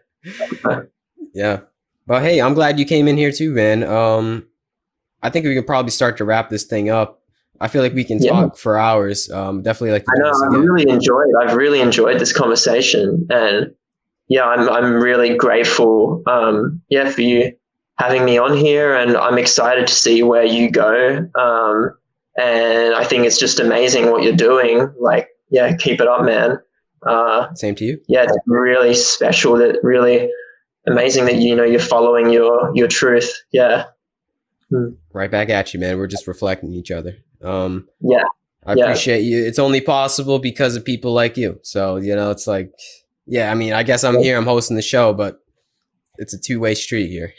[0.76, 0.88] out.
[1.34, 1.60] yeah.
[2.06, 3.82] But hey, I'm glad you came in here too, man.
[3.84, 4.46] Um,
[5.22, 7.20] I think we can probably start to wrap this thing up.
[7.60, 8.32] I feel like we can yeah.
[8.32, 9.30] talk for hours.
[9.30, 10.04] Um, definitely like.
[10.08, 10.32] I know.
[10.52, 11.28] I really enjoyed.
[11.40, 13.72] I've really enjoyed this conversation, and
[14.28, 16.22] yeah, I'm I'm really grateful.
[16.26, 17.52] Um, yeah, for you
[17.98, 21.18] having me on here, and I'm excited to see where you go.
[21.38, 21.96] Um,
[22.36, 24.92] and I think it's just amazing what you're doing.
[24.98, 26.58] Like, yeah, keep it up, man.
[27.06, 28.00] Uh, Same to you.
[28.08, 29.56] Yeah, it's really special.
[29.56, 30.30] That really
[30.86, 33.42] amazing that you know you're following your your truth.
[33.52, 33.86] Yeah.
[34.70, 34.90] Hmm.
[35.12, 35.98] Right back at you, man.
[35.98, 37.16] We're just reflecting each other.
[37.42, 38.24] Um, yeah.
[38.64, 38.84] I yeah.
[38.84, 39.44] appreciate you.
[39.44, 41.58] It's only possible because of people like you.
[41.62, 42.72] So you know, it's like,
[43.26, 43.50] yeah.
[43.50, 44.36] I mean, I guess I'm here.
[44.36, 45.42] I'm hosting the show, but
[46.16, 47.34] it's a two way street here.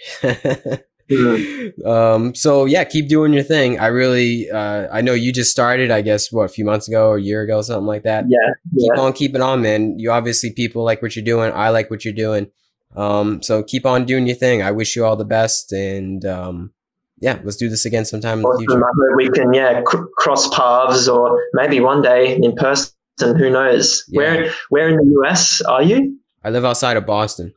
[1.09, 1.87] mm-hmm.
[1.87, 3.79] um, so yeah, keep doing your thing.
[3.79, 5.91] I really, uh, I know you just started.
[5.91, 8.25] I guess what a few months ago or a year ago, something like that.
[8.27, 8.53] Yeah.
[8.77, 9.01] Keep yeah.
[9.01, 9.97] on keeping on, man.
[9.97, 11.51] You obviously people like what you're doing.
[11.53, 12.51] I like what you're doing.
[12.95, 14.61] Um, so keep on doing your thing.
[14.61, 16.71] I wish you all the best, and um,
[17.19, 18.83] yeah, let's do this again sometime in the future.
[19.15, 22.91] We can yeah cr- cross paths, or maybe one day in person.
[23.19, 24.03] Who knows?
[24.07, 24.17] Yeah.
[24.17, 26.17] Where where in the US are you?
[26.43, 27.53] I live outside of Boston.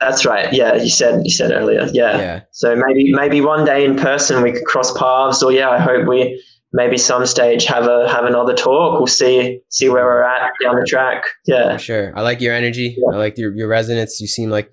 [0.00, 0.52] That's right.
[0.52, 1.88] Yeah, you said you said earlier.
[1.92, 2.18] Yeah.
[2.18, 2.40] Yeah.
[2.50, 6.06] So maybe maybe one day in person we could cross paths, or yeah, I hope
[6.06, 6.42] we
[6.72, 8.98] maybe some stage have a have another talk.
[8.98, 11.24] We'll see see where we're at down the track.
[11.46, 12.18] Yeah, For sure.
[12.18, 12.96] I like your energy.
[12.98, 13.14] Yeah.
[13.14, 14.20] I like your your resonance.
[14.20, 14.72] You seem like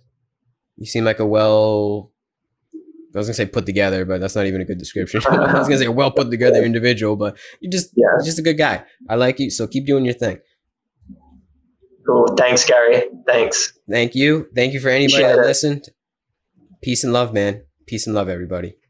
[0.78, 2.12] you seem like a well.
[3.16, 5.22] I was gonna say put together, but that's not even a good description.
[5.30, 6.66] I was gonna say a well put together yeah.
[6.66, 8.08] individual, but you just yeah.
[8.18, 8.84] you're just a good guy.
[9.08, 10.40] I like you, so keep doing your thing.
[12.06, 12.36] Cool.
[12.36, 13.04] Thanks, Gary.
[13.28, 13.74] Thanks.
[13.90, 14.48] Thank you.
[14.56, 15.48] Thank you for anybody Appreciate that it.
[15.48, 15.84] listened.
[16.82, 17.62] Peace and love, man.
[17.86, 18.76] Peace and love, everybody.